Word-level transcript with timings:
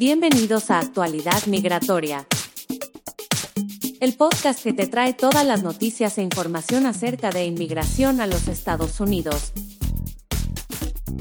Bienvenidos 0.00 0.70
a 0.70 0.78
Actualidad 0.78 1.44
Migratoria. 1.44 2.26
El 4.00 4.14
podcast 4.14 4.62
que 4.62 4.72
te 4.72 4.86
trae 4.86 5.12
todas 5.12 5.44
las 5.44 5.62
noticias 5.62 6.16
e 6.16 6.22
información 6.22 6.86
acerca 6.86 7.30
de 7.30 7.44
inmigración 7.44 8.22
a 8.22 8.26
los 8.26 8.48
Estados 8.48 8.98
Unidos. 8.98 9.52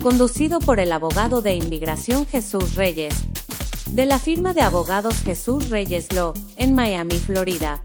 Conducido 0.02 0.62
por 0.62 0.80
el 0.80 0.94
abogado 0.94 1.42
de 1.42 1.56
inmigración 1.56 2.26
Jesús 2.26 2.76
Reyes. 2.76 3.14
De 3.88 4.06
la 4.06 4.18
firma 4.18 4.54
de 4.54 4.62
abogados 4.62 5.24
Jesús 5.26 5.70
Reyes 5.70 6.14
Law, 6.14 6.34
en 6.56 6.74
Miami, 6.74 7.18
Florida. 7.20 7.82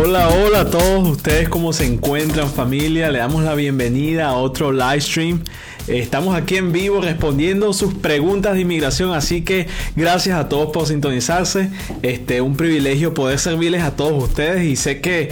Hola, 0.00 0.28
hola 0.28 0.60
a 0.60 0.70
todos 0.70 1.08
ustedes, 1.08 1.48
¿cómo 1.48 1.72
se 1.72 1.84
encuentran 1.84 2.48
familia? 2.48 3.10
Le 3.10 3.18
damos 3.18 3.42
la 3.42 3.56
bienvenida 3.56 4.28
a 4.28 4.36
otro 4.36 4.70
live 4.70 5.00
stream. 5.00 5.42
Estamos 5.88 6.36
aquí 6.36 6.56
en 6.56 6.70
vivo 6.70 7.00
respondiendo 7.00 7.72
sus 7.72 7.94
preguntas 7.94 8.54
de 8.54 8.60
inmigración, 8.60 9.12
así 9.12 9.42
que 9.42 9.66
gracias 9.96 10.38
a 10.38 10.48
todos 10.48 10.70
por 10.70 10.86
sintonizarse. 10.86 11.70
Este, 12.02 12.40
un 12.40 12.56
privilegio 12.56 13.12
poder 13.12 13.40
servirles 13.40 13.82
a 13.82 13.96
todos 13.96 14.22
ustedes 14.22 14.62
y 14.66 14.76
sé 14.76 15.00
que 15.00 15.30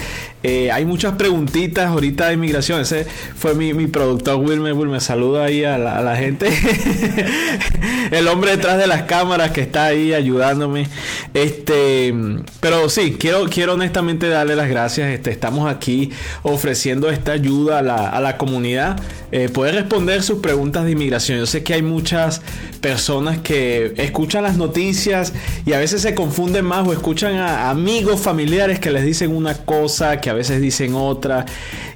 eh, 0.48 0.70
hay 0.70 0.84
muchas 0.84 1.14
preguntitas 1.14 1.88
ahorita 1.88 2.28
de 2.28 2.34
inmigración. 2.34 2.80
Ese 2.80 3.04
fue 3.04 3.52
mi, 3.56 3.88
productor 3.88 4.36
Wilmer. 4.36 4.74
Wilmer, 4.74 5.00
saluda 5.00 5.46
ahí 5.46 5.64
a 5.64 5.76
la, 5.76 6.16
gente. 6.16 6.48
El 8.12 8.28
hombre 8.28 8.52
detrás 8.52 8.78
de 8.78 8.86
las 8.86 9.02
cámaras 9.02 9.50
que 9.50 9.62
está 9.62 9.86
ahí 9.86 10.14
ayudándome. 10.14 10.86
Este, 11.34 12.14
pero 12.60 12.88
sí, 12.88 13.16
quiero, 13.18 13.46
quiero 13.46 13.74
honestamente 13.74 14.28
darle 14.28 14.54
las 14.54 14.68
gracias. 14.68 15.08
Este, 15.08 15.32
estamos 15.32 15.68
aquí 15.68 16.12
ofreciendo 16.44 17.10
esta 17.10 17.32
ayuda 17.32 17.80
a 17.80 17.82
la, 17.82 18.08
a 18.08 18.20
la 18.20 18.38
comunidad. 18.38 19.00
Eh, 19.32 19.48
poder 19.48 19.74
responder 19.74 20.22
sus 20.22 20.38
preguntas 20.38 20.84
de 20.84 20.92
inmigración. 20.92 21.40
Yo 21.40 21.46
sé 21.46 21.64
que 21.64 21.74
hay 21.74 21.82
muchas 21.82 22.40
personas 22.80 23.38
que 23.38 23.92
escuchan 23.96 24.44
las 24.44 24.56
noticias 24.56 25.32
y 25.64 25.72
a 25.72 25.78
veces 25.80 26.02
se 26.02 26.14
confunden 26.14 26.64
más 26.64 26.86
o 26.86 26.92
escuchan 26.92 27.34
a 27.34 27.68
amigos, 27.68 28.20
familiares 28.20 28.78
que 28.78 28.92
les 28.92 29.04
dicen 29.04 29.34
una 29.34 29.54
cosa 29.54 30.20
que 30.20 30.30
a 30.30 30.34
veces 30.36 30.60
dicen 30.60 30.94
otra 30.94 31.46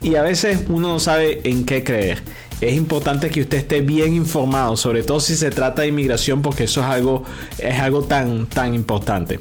y 0.03 0.17
a 0.17 0.23
veces 0.23 0.65
uno 0.69 0.89
no 0.89 1.01
sabe 1.01 1.41
en 1.45 1.65
qué 1.65 1.85
creer 1.85 2.23
es 2.61 2.75
importante 2.75 3.31
que 3.31 3.41
usted 3.41 3.59
esté 3.59 3.81
bien 3.81 4.15
informado, 4.15 4.77
sobre 4.77 5.03
todo 5.03 5.21
si 5.21 5.35
se 5.35 5.51
trata 5.51 5.83
de 5.83 5.89
inmigración, 5.89 6.43
porque 6.43 6.65
eso 6.65 6.81
es 6.81 6.87
algo, 6.87 7.25
es 7.59 7.79
algo 7.79 8.03
tan, 8.03 8.47
tan 8.47 8.75
importante. 8.75 9.41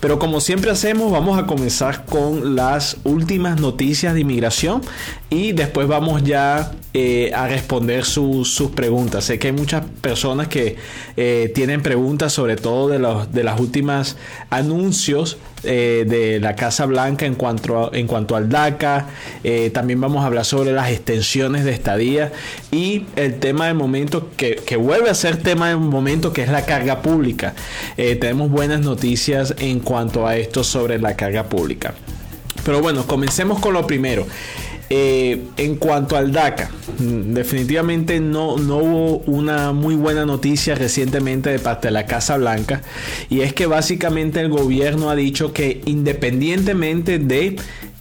Pero 0.00 0.18
como 0.18 0.40
siempre 0.40 0.70
hacemos, 0.70 1.12
vamos 1.12 1.38
a 1.38 1.46
comenzar 1.46 2.04
con 2.04 2.56
las 2.56 2.96
últimas 3.04 3.60
noticias 3.60 4.14
de 4.14 4.20
inmigración 4.20 4.82
y 5.30 5.52
después 5.52 5.86
vamos 5.86 6.24
ya 6.24 6.72
eh, 6.98 7.30
a 7.34 7.46
responder 7.46 8.06
sus 8.06 8.70
preguntas. 8.74 9.26
Sé 9.26 9.38
que 9.38 9.48
hay 9.48 9.52
muchas 9.52 9.84
personas 10.00 10.48
que 10.48 10.76
eh, 11.18 11.52
tienen 11.54 11.82
preguntas 11.82 12.32
sobre 12.32 12.56
todo 12.56 12.88
de 12.88 12.98
los 12.98 13.30
de 13.34 13.44
las 13.44 13.60
últimas 13.60 14.16
anuncios 14.48 15.36
eh, 15.64 16.06
de 16.08 16.40
la 16.40 16.56
Casa 16.56 16.86
Blanca 16.86 17.26
en 17.26 17.34
cuanto, 17.34 17.92
en 17.92 18.06
cuanto 18.06 18.34
al 18.34 18.48
DACA. 18.48 19.08
también 19.74 20.00
vamos 20.00 20.22
a 20.22 20.28
hablar 20.28 20.46
sobre 20.46 20.72
las 20.72 20.90
extensiones 20.90 21.66
de 21.66 21.72
estadía 21.72 22.32
y 22.72 23.04
el 23.16 23.40
tema 23.40 23.66
del 23.66 23.74
momento 23.74 24.30
que, 24.34 24.56
que 24.56 24.76
vuelve 24.76 25.10
a 25.10 25.14
ser 25.14 25.36
tema 25.36 25.68
del 25.68 25.76
momento 25.76 26.32
que 26.32 26.44
es 26.44 26.48
la 26.48 26.64
carga 26.64 27.02
pública. 27.02 27.54
tenemos 27.96 28.50
buenas 28.50 28.80
noticias 28.80 29.54
en 29.58 29.80
cuanto 29.80 30.26
a 30.26 30.38
esto 30.38 30.64
sobre 30.64 30.98
la 30.98 31.14
carga 31.14 31.44
pública. 31.44 31.92
Pero 32.64 32.80
bueno, 32.80 33.06
comencemos 33.06 33.60
con 33.60 33.74
lo 33.74 33.86
primero. 33.86 34.26
Eh, 34.88 35.42
en 35.56 35.74
cuanto 35.76 36.16
al 36.16 36.30
DACA, 36.30 36.70
mm, 36.98 37.34
definitivamente 37.34 38.20
no, 38.20 38.56
no 38.56 38.76
hubo 38.76 39.18
una 39.26 39.72
muy 39.72 39.96
buena 39.96 40.24
noticia 40.24 40.76
recientemente 40.76 41.50
de 41.50 41.58
parte 41.58 41.88
de 41.88 41.92
la 41.92 42.06
Casa 42.06 42.36
Blanca 42.36 42.82
y 43.28 43.40
es 43.40 43.52
que 43.52 43.66
básicamente 43.66 44.40
el 44.40 44.48
gobierno 44.48 45.10
ha 45.10 45.16
dicho 45.16 45.52
que 45.52 45.80
independientemente 45.86 47.18
de 47.18 47.56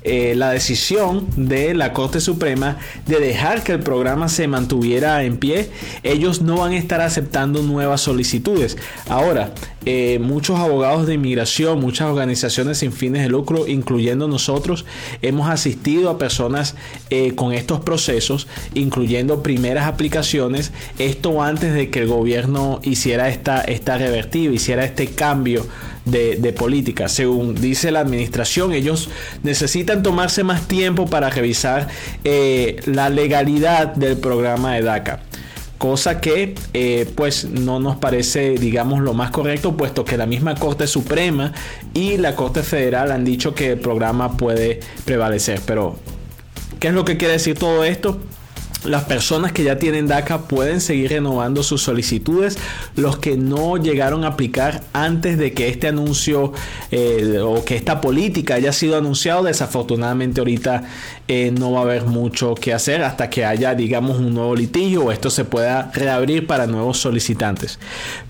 eh, 0.07 0.35
la 0.35 0.51
decisión 0.51 1.25
de 1.35 1.73
la 1.73 1.91
Corte 1.91 2.21
Suprema 2.21 2.77
de 3.07 3.19
dejar 3.19 3.63
que 3.63 3.71
el 3.71 3.79
programa 3.79 4.29
se 4.29 4.47
mantuviera 4.47 5.23
en 5.23 5.37
pie, 5.37 5.71
ellos 6.03 6.43
no 6.43 6.57
van 6.57 6.73
a 6.73 6.77
estar 6.77 7.01
aceptando 7.01 7.63
nuevas 7.63 8.01
solicitudes. 8.01 8.77
Ahora, 9.09 9.55
eh, 9.87 10.19
muchos 10.19 10.59
abogados 10.59 11.07
de 11.07 11.15
inmigración, 11.15 11.79
muchas 11.79 12.07
organizaciones 12.07 12.77
sin 12.77 12.91
fines 12.91 13.23
de 13.23 13.29
lucro, 13.29 13.67
incluyendo 13.67 14.27
nosotros, 14.27 14.85
hemos 15.23 15.49
asistido 15.49 16.11
a 16.11 16.19
personas 16.19 16.75
eh, 17.09 17.33
con 17.33 17.51
estos 17.51 17.79
procesos, 17.79 18.47
incluyendo 18.75 19.41
primeras 19.41 19.87
aplicaciones, 19.87 20.71
esto 20.99 21.41
antes 21.41 21.73
de 21.73 21.89
que 21.89 22.01
el 22.01 22.07
gobierno 22.07 22.79
hiciera 22.83 23.29
esta, 23.29 23.61
esta 23.61 23.97
revertiva, 23.97 24.53
hiciera 24.53 24.85
este 24.85 25.07
cambio 25.07 25.65
de, 26.05 26.53
política. 26.53 27.09
Según 27.09 27.55
dice 27.55 27.91
la 27.91 27.99
administración, 27.99 28.73
ellos 28.73 29.09
necesitan 29.43 30.03
tomarse 30.03 30.43
más 30.43 30.67
tiempo 30.67 31.07
para 31.07 31.29
revisar 31.29 31.87
eh, 32.23 32.77
la 32.85 33.09
legalidad 33.09 33.95
del 33.95 34.17
programa 34.17 34.75
de 34.75 34.81
DACA 34.81 35.21
cosa 35.77 36.21
que 36.21 36.55
eh, 36.73 37.05
pues 37.15 37.45
no 37.45 37.81
nos 37.81 37.97
parece 37.97 38.51
digamos 38.51 39.01
lo 39.01 39.13
más 39.13 39.29
correcto 39.31 39.75
puesto 39.75 40.05
que 40.05 40.15
la 40.15 40.25
misma 40.25 40.55
Corte 40.55 40.87
Suprema 40.87 41.51
y 41.93 42.15
la 42.15 42.33
Corte 42.33 42.63
Federal 42.63 43.11
han 43.11 43.25
dicho 43.25 43.53
que 43.53 43.73
el 43.73 43.79
programa 43.79 44.37
puede 44.37 44.79
prevalecer 45.03 45.59
pero 45.65 45.97
¿qué 46.79 46.87
es 46.87 46.93
lo 46.93 47.03
que 47.03 47.17
quiere 47.17 47.33
decir 47.33 47.59
todo 47.59 47.83
esto? 47.83 48.19
Las 48.85 49.03
personas 49.05 49.51
que 49.51 49.63
ya 49.63 49.77
tienen 49.77 50.07
DACA 50.07 50.43
pueden 50.43 50.81
seguir 50.81 51.11
renovando 51.11 51.63
sus 51.63 51.81
solicitudes. 51.81 52.57
Los 52.95 53.17
que 53.17 53.37
no 53.37 53.77
llegaron 53.77 54.23
a 54.23 54.29
aplicar 54.29 54.83
antes 54.93 55.37
de 55.37 55.53
que 55.53 55.69
este 55.69 55.87
anuncio 55.87 56.53
eh, 56.91 57.39
o 57.43 57.63
que 57.65 57.75
esta 57.75 58.01
política 58.01 58.55
haya 58.55 58.71
sido 58.73 58.97
anunciado, 58.97 59.43
desafortunadamente 59.43 60.41
ahorita 60.41 60.83
eh, 61.27 61.51
no 61.51 61.71
va 61.71 61.79
a 61.79 61.83
haber 61.83 62.05
mucho 62.05 62.55
que 62.55 62.73
hacer 62.73 63.03
hasta 63.03 63.29
que 63.29 63.45
haya, 63.45 63.73
digamos, 63.73 64.17
un 64.17 64.33
nuevo 64.33 64.55
litigio 64.55 65.05
o 65.05 65.11
esto 65.11 65.29
se 65.29 65.45
pueda 65.45 65.91
reabrir 65.93 66.47
para 66.47 66.67
nuevos 66.67 66.99
solicitantes. 66.99 67.79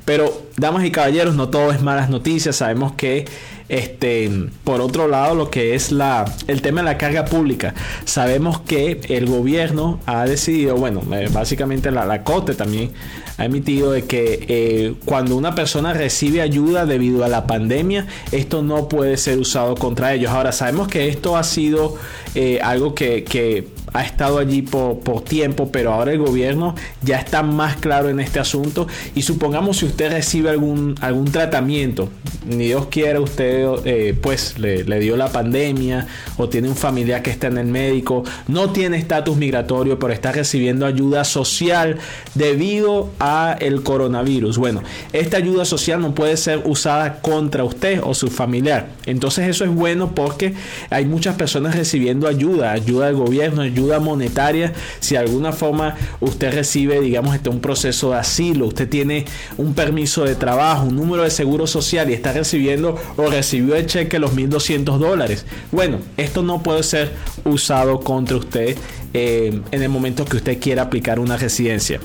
Pero, 0.06 0.46
damas 0.58 0.86
y 0.86 0.92
caballeros, 0.92 1.36
no 1.36 1.50
todo 1.50 1.72
es 1.72 1.82
malas 1.82 2.10
noticias. 2.10 2.56
Sabemos 2.56 2.94
que 2.94 3.26
este, 3.70 4.30
por 4.64 4.82
otro 4.82 5.08
lado, 5.08 5.36
lo 5.36 5.50
que 5.50 5.76
es 5.76 5.92
la, 5.92 6.26
el 6.48 6.62
tema 6.62 6.82
de 6.82 6.86
la 6.86 6.98
carga 6.98 7.26
pública, 7.26 7.74
sabemos 8.06 8.62
que 8.62 9.02
el 9.10 9.26
gobierno 9.28 10.00
ha 10.06 10.26
decidido, 10.26 10.76
bueno, 10.76 11.02
eh, 11.14 11.30
básicamente 11.32 11.92
la, 11.92 12.06
la 12.06 12.24
Corte 12.24 12.54
también 12.54 12.92
ha 13.38 13.46
emitido 13.46 13.92
de 13.92 14.06
que 14.06 14.46
eh, 14.48 14.94
cuando 15.06 15.36
una 15.36 15.56
persona 15.56 15.94
recibe 15.94 16.42
ayuda 16.42 16.86
debido 16.86 17.24
a 17.26 17.28
la 17.28 17.48
pandemia, 17.48 18.08
esto 18.32 18.62
no 18.62 18.88
puede 18.88 19.18
ser 19.18 19.40
usado 19.40 19.76
contra 19.76 20.14
ellos. 20.14 20.32
Ahora 20.32 20.52
sabemos 20.52 20.88
que 20.88 21.10
esto 21.10 21.36
ha 21.36 21.44
sido 21.44 21.98
eh, 22.34 22.60
algo 22.62 22.96
que 22.96 23.75
ha 23.96 24.04
estado 24.04 24.40
allí 24.40 24.62
por, 24.62 25.24
tiempo, 25.24 25.72
pero 25.72 25.94
ahora 25.94 26.12
el 26.12 26.20
gobierno 26.20 26.76
ya 27.02 27.18
está 27.18 27.44
más 27.44 27.78
claro 27.78 28.10
en 28.10 28.20
este 28.20 28.40
asunto. 28.40 28.88
Y 29.16 29.22
supongamos 29.22 29.78
si 29.78 29.86
usted 29.86 30.12
recibe 30.12 30.50
algún, 30.50 30.96
algún 31.00 31.32
tratamiento, 31.32 32.10
ni 32.46 32.66
Dios 32.66 32.88
quiera, 32.88 33.22
usted 33.22 33.66
eh, 33.86 34.14
pues 34.22 34.60
le, 34.60 34.84
dio 35.00 35.16
la 35.16 35.30
pandemia 35.30 36.08
o 36.38 36.50
tiene 36.50 36.68
un 36.68 36.76
familiar 36.76 37.22
que 37.22 37.32
está 37.32 37.48
en 37.48 37.58
el 37.58 37.68
médico, 37.68 38.24
no 38.48 38.70
tiene 38.72 38.98
estatus 38.98 39.38
migratorio, 39.38 39.98
pero 39.98 40.12
está 40.12 40.34
recibiendo 40.34 40.86
ayuda 40.86 41.24
social 41.24 41.98
debido 42.34 43.12
a 43.20 43.56
el 43.60 43.82
coronavirus. 43.82 44.58
Bueno, 44.58 44.84
esta 45.14 45.38
ayuda 45.38 45.64
social 45.64 46.02
no 46.02 46.14
puede 46.14 46.36
ser 46.36 46.62
usada 46.66 47.22
contra 47.22 47.64
usted 47.64 48.02
o 48.04 48.14
su 48.14 48.28
familiar. 48.28 48.90
Entonces 49.06 49.48
eso 49.48 49.64
es 49.64 49.72
bueno 49.74 50.14
porque 50.14 50.54
hay 50.90 51.06
muchas 51.06 51.36
personas 51.36 51.76
recibiendo 51.76 52.28
ayuda, 52.28 52.74
ayuda 52.74 53.08
del 53.08 53.16
gobierno, 53.16 53.62
ayuda 53.62 53.85
monetaria, 54.00 54.74
si 55.00 55.16
de 55.16 55.20
alguna 55.20 55.52
forma 55.52 55.96
usted 56.20 56.54
recibe, 56.54 57.00
digamos, 57.00 57.36
este, 57.36 57.50
un 57.50 57.60
proceso 57.60 58.12
de 58.12 58.18
asilo, 58.18 58.68
usted 58.68 58.90
tiene 58.90 59.26
un 59.58 59.74
permiso 59.74 60.24
de 60.24 60.36
trabajo, 60.36 60.86
un 60.86 60.96
número 60.96 61.24
de 61.24 61.30
seguro 61.30 61.68
social 61.68 62.10
y 62.10 62.14
está 62.14 62.34
recibiendo 62.34 63.00
o 63.18 63.30
recibió 63.30 63.76
el 63.76 63.86
cheque 63.86 64.20
los 64.20 64.34
1.200 64.36 64.98
dólares. 64.98 65.46
Bueno, 65.72 66.00
esto 66.18 66.42
no 66.42 66.62
puede 66.62 66.84
ser 66.84 67.12
usado 67.44 68.00
contra 68.00 68.38
usted 68.38 68.76
eh, 69.14 69.62
en 69.72 69.82
el 69.82 69.90
momento 69.90 70.26
que 70.26 70.38
usted 70.38 70.60
quiera 70.60 70.84
aplicar 70.84 71.20
una 71.20 71.38
residencia. 71.38 72.00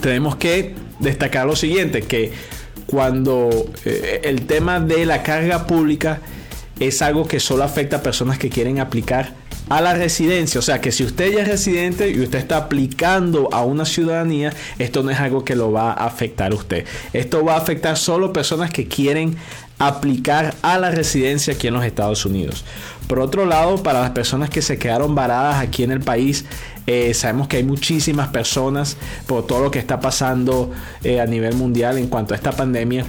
Tenemos 0.00 0.36
que 0.36 0.74
destacar 0.98 1.46
lo 1.46 1.56
siguiente, 1.56 2.02
que 2.02 2.32
cuando 2.86 3.50
eh, 3.84 4.22
el 4.24 4.46
tema 4.46 4.80
de 4.80 5.06
la 5.06 5.22
carga 5.22 5.66
pública 5.66 6.20
es 6.80 7.02
algo 7.02 7.26
que 7.26 7.38
solo 7.38 7.62
afecta 7.62 7.96
a 7.96 8.02
personas 8.02 8.38
que 8.38 8.48
quieren 8.48 8.80
aplicar 8.80 9.34
a 9.70 9.80
la 9.80 9.94
residencia. 9.94 10.58
O 10.58 10.62
sea 10.62 10.82
que 10.82 10.92
si 10.92 11.04
usted 11.04 11.32
ya 11.32 11.42
es 11.42 11.48
residente 11.48 12.10
y 12.10 12.20
usted 12.20 12.38
está 12.38 12.58
aplicando 12.58 13.48
a 13.52 13.64
una 13.64 13.86
ciudadanía, 13.86 14.52
esto 14.78 15.02
no 15.02 15.10
es 15.10 15.18
algo 15.18 15.44
que 15.44 15.56
lo 15.56 15.72
va 15.72 15.92
a 15.92 16.06
afectar 16.06 16.52
a 16.52 16.54
usted. 16.54 16.84
Esto 17.14 17.42
va 17.42 17.54
a 17.54 17.58
afectar 17.58 17.96
solo 17.96 18.32
personas 18.32 18.70
que 18.70 18.86
quieren 18.86 19.36
aplicar 19.78 20.54
a 20.60 20.76
la 20.78 20.90
residencia 20.90 21.54
aquí 21.54 21.68
en 21.68 21.74
los 21.74 21.84
Estados 21.84 22.26
Unidos. 22.26 22.64
Por 23.06 23.20
otro 23.20 23.46
lado, 23.46 23.82
para 23.82 24.00
las 24.00 24.10
personas 24.10 24.50
que 24.50 24.60
se 24.60 24.76
quedaron 24.76 25.14
varadas 25.14 25.56
aquí 25.56 25.84
en 25.84 25.92
el 25.92 26.00
país, 26.00 26.44
eh, 26.86 27.14
sabemos 27.14 27.48
que 27.48 27.56
hay 27.58 27.64
muchísimas 27.64 28.28
personas 28.28 28.96
por 29.26 29.46
todo 29.46 29.62
lo 29.62 29.70
que 29.70 29.78
está 29.78 30.00
pasando 30.00 30.70
eh, 31.04 31.20
a 31.20 31.26
nivel 31.26 31.54
mundial 31.54 31.96
en 31.96 32.08
cuanto 32.08 32.34
a 32.34 32.36
esta 32.36 32.52
pandemia 32.52 33.06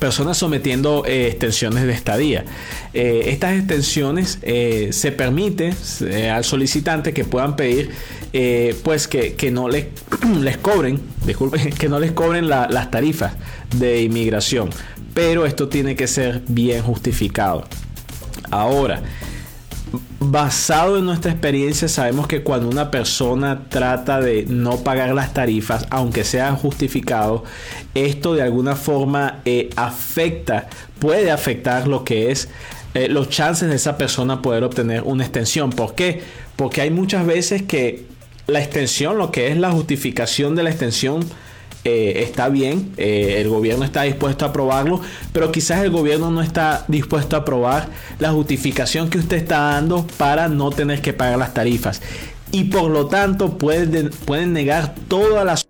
personas 0.00 0.36
sometiendo 0.38 1.04
eh, 1.06 1.28
extensiones 1.28 1.84
de 1.84 1.92
estadía. 1.92 2.44
estas 2.92 3.56
extensiones 3.56 4.38
se 4.40 5.12
permite 5.12 5.72
al 6.32 6.44
solicitante 6.44 7.12
que 7.12 7.24
puedan 7.24 7.54
pedir 7.54 7.90
pues 8.82 9.06
que, 9.06 9.50
no 9.52 9.68
les, 9.68 9.86
les 10.40 10.56
cobren, 10.56 11.00
disculpen, 11.24 11.70
que 11.78 11.88
no 11.88 12.00
les 12.00 12.12
cobren 12.12 12.48
las 12.48 12.90
tarifas 12.90 13.34
de 13.76 14.02
inmigración. 14.02 14.70
Pero 15.14 15.46
esto 15.46 15.68
tiene 15.68 15.94
que 15.96 16.06
ser 16.06 16.42
bien 16.48 16.82
justificado. 16.82 17.64
Ahora, 18.50 19.02
basado 20.20 20.98
en 20.98 21.04
nuestra 21.04 21.32
experiencia, 21.32 21.88
sabemos 21.88 22.26
que 22.26 22.42
cuando 22.42 22.68
una 22.68 22.90
persona 22.90 23.68
trata 23.68 24.20
de 24.20 24.44
no 24.46 24.78
pagar 24.78 25.14
las 25.14 25.34
tarifas, 25.34 25.86
aunque 25.90 26.24
sea 26.24 26.52
justificado, 26.52 27.44
esto 27.94 28.34
de 28.34 28.42
alguna 28.42 28.76
forma 28.76 29.40
eh, 29.44 29.70
afecta, 29.76 30.68
puede 30.98 31.30
afectar 31.30 31.88
lo 31.88 32.04
que 32.04 32.30
es 32.30 32.48
eh, 32.94 33.08
los 33.08 33.28
chances 33.28 33.68
de 33.68 33.76
esa 33.76 33.96
persona 33.96 34.42
poder 34.42 34.64
obtener 34.64 35.02
una 35.02 35.24
extensión. 35.24 35.70
¿Por 35.70 35.94
qué? 35.94 36.22
Porque 36.56 36.80
hay 36.80 36.90
muchas 36.90 37.24
veces 37.24 37.62
que 37.62 38.04
la 38.46 38.60
extensión, 38.60 39.16
lo 39.16 39.30
que 39.30 39.48
es 39.48 39.56
la 39.56 39.70
justificación 39.70 40.56
de 40.56 40.64
la 40.64 40.70
extensión, 40.70 41.24
eh, 41.84 42.24
está 42.26 42.48
bien, 42.48 42.92
eh, 42.96 43.38
el 43.40 43.48
gobierno 43.48 43.84
está 43.84 44.02
dispuesto 44.02 44.44
a 44.44 44.48
aprobarlo, 44.48 45.00
pero 45.32 45.50
quizás 45.50 45.82
el 45.82 45.90
gobierno 45.90 46.30
no 46.30 46.42
está 46.42 46.84
dispuesto 46.88 47.36
a 47.36 47.40
aprobar 47.40 47.88
la 48.18 48.32
justificación 48.32 49.08
que 49.08 49.18
usted 49.18 49.38
está 49.38 49.58
dando 49.58 50.06
para 50.18 50.48
no 50.48 50.70
tener 50.70 51.00
que 51.00 51.12
pagar 51.12 51.38
las 51.38 51.54
tarifas. 51.54 52.02
Y 52.52 52.64
por 52.64 52.90
lo 52.90 53.06
tanto 53.06 53.56
pueden, 53.56 54.10
pueden 54.26 54.52
negar 54.52 54.94
todas 55.08 55.44
las 55.44 55.66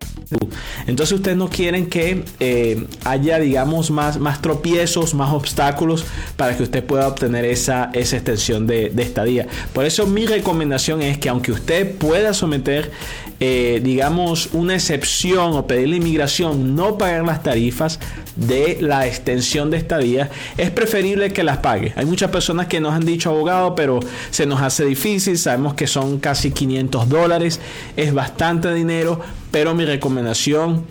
entonces 0.87 1.17
ustedes 1.17 1.37
no 1.37 1.49
quieren 1.49 1.87
que 1.87 2.25
eh, 2.39 2.85
haya, 3.05 3.39
digamos, 3.39 3.91
más, 3.91 4.19
más 4.19 4.41
tropiezos, 4.41 5.15
más 5.15 5.33
obstáculos 5.33 6.05
para 6.37 6.57
que 6.57 6.62
usted 6.62 6.85
pueda 6.85 7.09
obtener 7.09 7.45
esa, 7.45 7.91
esa 7.93 8.17
extensión 8.17 8.67
de, 8.67 8.93
estadía. 8.99 9.47
Por 9.73 9.85
eso 9.85 10.07
mi 10.07 10.27
recomendación 10.27 11.03
es 11.03 11.19
que 11.19 11.29
aunque 11.29 11.53
usted 11.53 11.97
pueda 11.97 12.33
someter, 12.33 12.93
eh, 13.42 13.81
digamos, 13.82 14.50
una 14.52 14.75
excepción 14.75 15.54
o 15.54 15.66
pedir 15.66 15.88
la 15.88 15.96
inmigración, 15.96 16.76
no 16.76 16.98
pagar 16.98 17.25
las 17.25 17.42
tarifas 17.42 17.98
de 18.37 18.76
la 18.82 19.06
extensión 19.06 19.70
de 19.70 19.78
estadía, 19.78 20.28
es 20.58 20.70
preferible 20.70 21.32
que 21.32 21.42
las 21.42 21.56
pague. 21.58 21.94
Hay 21.96 22.04
muchas 22.04 22.31
personas 22.31 22.66
que 22.66 22.81
nos 22.81 22.92
han 22.92 23.06
dicho 23.06 23.31
abogado, 23.31 23.75
pero 23.75 24.00
se 24.31 24.44
nos 24.44 24.60
hace 24.60 24.84
difícil. 24.84 25.38
Sabemos 25.38 25.72
que 25.72 25.87
son 25.87 26.19
casi 26.19 26.50
500 26.50 27.08
dólares, 27.08 27.60
es 27.96 28.12
bastante 28.12 28.75
dinero, 28.75 29.20
pero 29.50 29.75
mi 29.75 29.87
recomendación, 29.87 30.84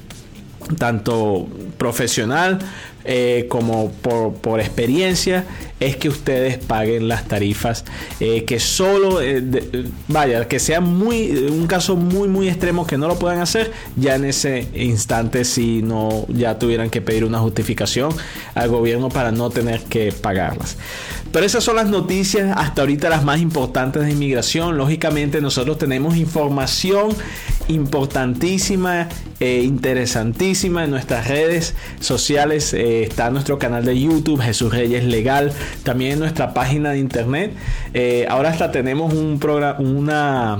tanto 0.77 1.47
profesional 1.77 2.59
eh, 3.05 3.45
como 3.49 3.91
por, 3.91 4.59
experiencia, 4.59 5.45
es 5.79 5.95
que 5.95 6.09
ustedes 6.09 6.57
paguen 6.57 7.07
las 7.07 7.27
tarifas 7.29 7.85
eh, 8.19 8.43
que 8.43 8.59
solo, 8.59 9.21
eh, 9.21 9.41
vaya, 10.09 10.45
que 10.49 10.59
sea 10.59 10.81
muy, 10.81 11.31
un 11.31 11.65
caso 11.67 11.95
muy, 11.95 12.27
muy 12.27 12.49
extremo 12.49 12.85
que 12.85 12.97
no 12.97 13.07
lo 13.07 13.17
puedan 13.17 13.39
hacer, 13.39 13.71
ya 13.95 14.15
en 14.15 14.25
ese 14.25 14.67
instante 14.73 15.45
si 15.45 15.81
no, 15.81 16.25
ya 16.27 16.59
tuvieran 16.59 16.89
que 16.89 17.01
pedir 17.01 17.23
una 17.23 17.39
justificación 17.39 18.11
al 18.53 18.69
gobierno 18.69 19.07
para 19.07 19.31
no 19.31 19.49
tener 19.49 19.81
que 19.83 20.11
pagarlas. 20.11 20.77
Pero 21.31 21.45
esas 21.45 21.63
son 21.63 21.75
las 21.77 21.87
noticias 21.87 22.53
hasta 22.57 22.81
ahorita 22.81 23.07
las 23.07 23.23
más 23.23 23.39
importantes 23.39 24.03
de 24.03 24.11
inmigración. 24.11 24.77
Lógicamente 24.77 25.41
nosotros 25.41 25.77
tenemos 25.77 26.17
información 26.17 27.15
importantísima 27.67 29.07
e 29.39 29.61
interesantísima 29.61 30.83
en 30.83 30.89
nuestras 30.89 31.27
redes 31.27 31.75
sociales. 31.99 32.73
Eh, 32.89 33.03
está 33.03 33.29
nuestro 33.29 33.59
canal 33.59 33.85
de 33.85 33.99
YouTube, 33.99 34.41
Jesús 34.41 34.73
Reyes 34.73 35.03
Legal, 35.03 35.53
también 35.83 36.17
nuestra 36.17 36.55
página 36.55 36.89
de 36.89 36.97
internet. 36.97 37.53
Eh, 37.93 38.25
ahora 38.29 38.49
hasta 38.49 38.71
tenemos 38.71 39.13
un 39.13 39.37
programa, 39.39 39.79
una, 39.79 40.57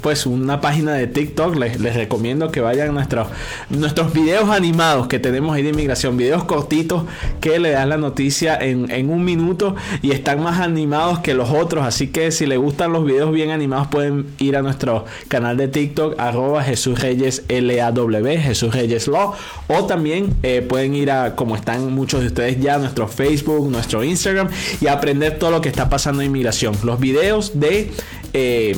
pues 0.00 0.24
una 0.24 0.62
página 0.62 0.94
de 0.94 1.08
TikTok. 1.08 1.56
Les, 1.56 1.94
recomiendo 1.94 2.50
que 2.50 2.62
vayan 2.62 2.94
nuestros, 2.94 3.28
nuestros 3.68 4.14
videos 4.14 4.48
animados 4.48 5.08
que 5.08 5.18
tenemos 5.18 5.54
ahí 5.54 5.62
de 5.62 5.68
inmigración, 5.68 6.16
videos 6.16 6.44
cortitos 6.44 7.04
que 7.42 7.58
le 7.58 7.72
dan 7.72 7.90
la 7.90 7.98
noticia 7.98 8.56
en, 8.56 8.90
en 8.90 9.10
un 9.10 9.22
minuto 9.22 9.76
y 10.00 10.12
están 10.12 10.42
más 10.42 10.58
animados 10.58 11.18
que 11.18 11.34
los 11.34 11.50
otros. 11.50 11.84
Así 11.84 12.06
que 12.06 12.30
si 12.30 12.46
les 12.46 12.58
gustan 12.58 12.94
los 12.94 13.04
videos 13.04 13.30
bien 13.30 13.50
animados, 13.50 13.88
pueden 13.88 14.24
ir 14.38 14.56
a 14.56 14.62
nuestro 14.62 15.04
canal 15.28 15.58
de 15.58 15.68
TikTok, 15.68 16.18
arroba 16.18 16.62
Jesús 16.62 16.98
Reyes 16.98 17.44
LAW, 17.50 18.40
Jesús 18.40 18.74
Reyes 18.74 19.06
Law. 19.06 19.34
O 19.68 19.84
también 19.84 20.34
eh, 20.42 20.62
pueden 20.66 20.94
ir 20.94 21.10
a, 21.10 21.36
como 21.42 21.56
están 21.56 21.92
muchos 21.92 22.20
de 22.20 22.28
ustedes 22.28 22.60
ya, 22.60 22.78
nuestro 22.78 23.08
Facebook, 23.08 23.68
nuestro 23.68 24.04
Instagram 24.04 24.48
y 24.80 24.86
aprender 24.86 25.40
todo 25.40 25.50
lo 25.50 25.60
que 25.60 25.68
está 25.68 25.88
pasando 25.90 26.22
en 26.22 26.28
inmigración. 26.28 26.76
Los 26.84 27.00
videos 27.00 27.58
de. 27.58 27.90
Eh, 28.32 28.76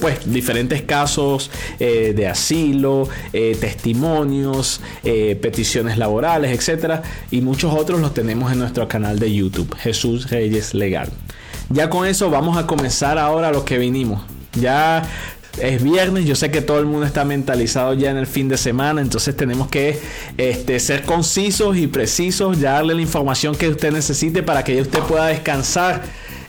pues 0.00 0.32
diferentes 0.32 0.82
casos 0.82 1.48
eh, 1.78 2.12
de 2.16 2.26
asilo, 2.26 3.08
eh, 3.32 3.56
testimonios, 3.60 4.80
peticiones 5.02 5.96
laborales, 5.96 6.58
etcétera, 6.58 7.02
y 7.30 7.40
muchos 7.40 7.72
otros 7.72 8.00
los 8.00 8.12
tenemos 8.12 8.50
en 8.50 8.58
nuestro 8.58 8.88
canal 8.88 9.20
de 9.20 9.32
YouTube, 9.32 9.72
Jesús 9.76 10.28
Reyes 10.28 10.74
Legal. 10.74 11.08
Ya 11.68 11.88
con 11.88 12.04
eso 12.04 12.30
vamos 12.30 12.56
a 12.56 12.66
comenzar 12.66 13.16
ahora 13.16 13.52
lo 13.52 13.64
que 13.64 13.78
vinimos. 13.78 14.22
Ya 14.54 15.04
es 15.60 15.82
viernes, 15.82 16.24
yo 16.24 16.34
sé 16.34 16.50
que 16.50 16.62
todo 16.62 16.78
el 16.78 16.86
mundo 16.86 17.06
está 17.06 17.24
mentalizado 17.24 17.94
ya 17.94 18.10
en 18.10 18.16
el 18.16 18.26
fin 18.26 18.48
de 18.48 18.56
semana, 18.56 19.00
entonces 19.00 19.36
tenemos 19.36 19.68
que 19.68 19.98
este, 20.38 20.80
ser 20.80 21.02
concisos 21.02 21.76
y 21.76 21.86
precisos, 21.86 22.58
ya 22.58 22.72
darle 22.72 22.94
la 22.94 23.02
información 23.02 23.54
que 23.54 23.68
usted 23.68 23.92
necesite 23.92 24.42
para 24.42 24.64
que 24.64 24.80
usted 24.80 25.00
pueda 25.00 25.26
descansar 25.26 26.02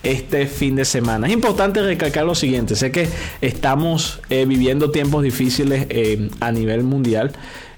este 0.03 0.47
fin 0.47 0.75
de 0.75 0.85
semana. 0.85 1.27
Es 1.27 1.33
importante 1.33 1.81
recalcar 1.81 2.25
lo 2.25 2.35
siguiente, 2.35 2.75
sé 2.75 2.91
que 2.91 3.07
estamos 3.41 4.21
eh, 4.29 4.45
viviendo 4.45 4.91
tiempos 4.91 5.23
difíciles 5.23 5.85
eh, 5.89 6.29
a 6.39 6.51
nivel 6.51 6.83
mundial. 6.83 7.31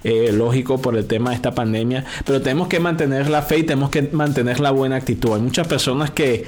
Eh, 0.04 0.32
lógico 0.32 0.80
por 0.80 0.96
el 0.96 1.08
tema 1.08 1.32
de 1.32 1.38
esta 1.38 1.56
pandemia, 1.56 2.06
pero 2.26 2.40
tenemos 2.40 2.68
que 2.68 2.80
mantener 2.80 3.28
la 3.28 3.42
fe 3.42 3.58
y 3.58 3.64
tenemos 3.64 3.90
que 3.90 4.04
mantener 4.04 4.60
la 4.60 4.70
buena 4.70 4.98
actitud. 4.98 5.34
Hay 5.34 5.42
muchas 5.42 5.68
personas 5.68 6.12
que 6.12 6.46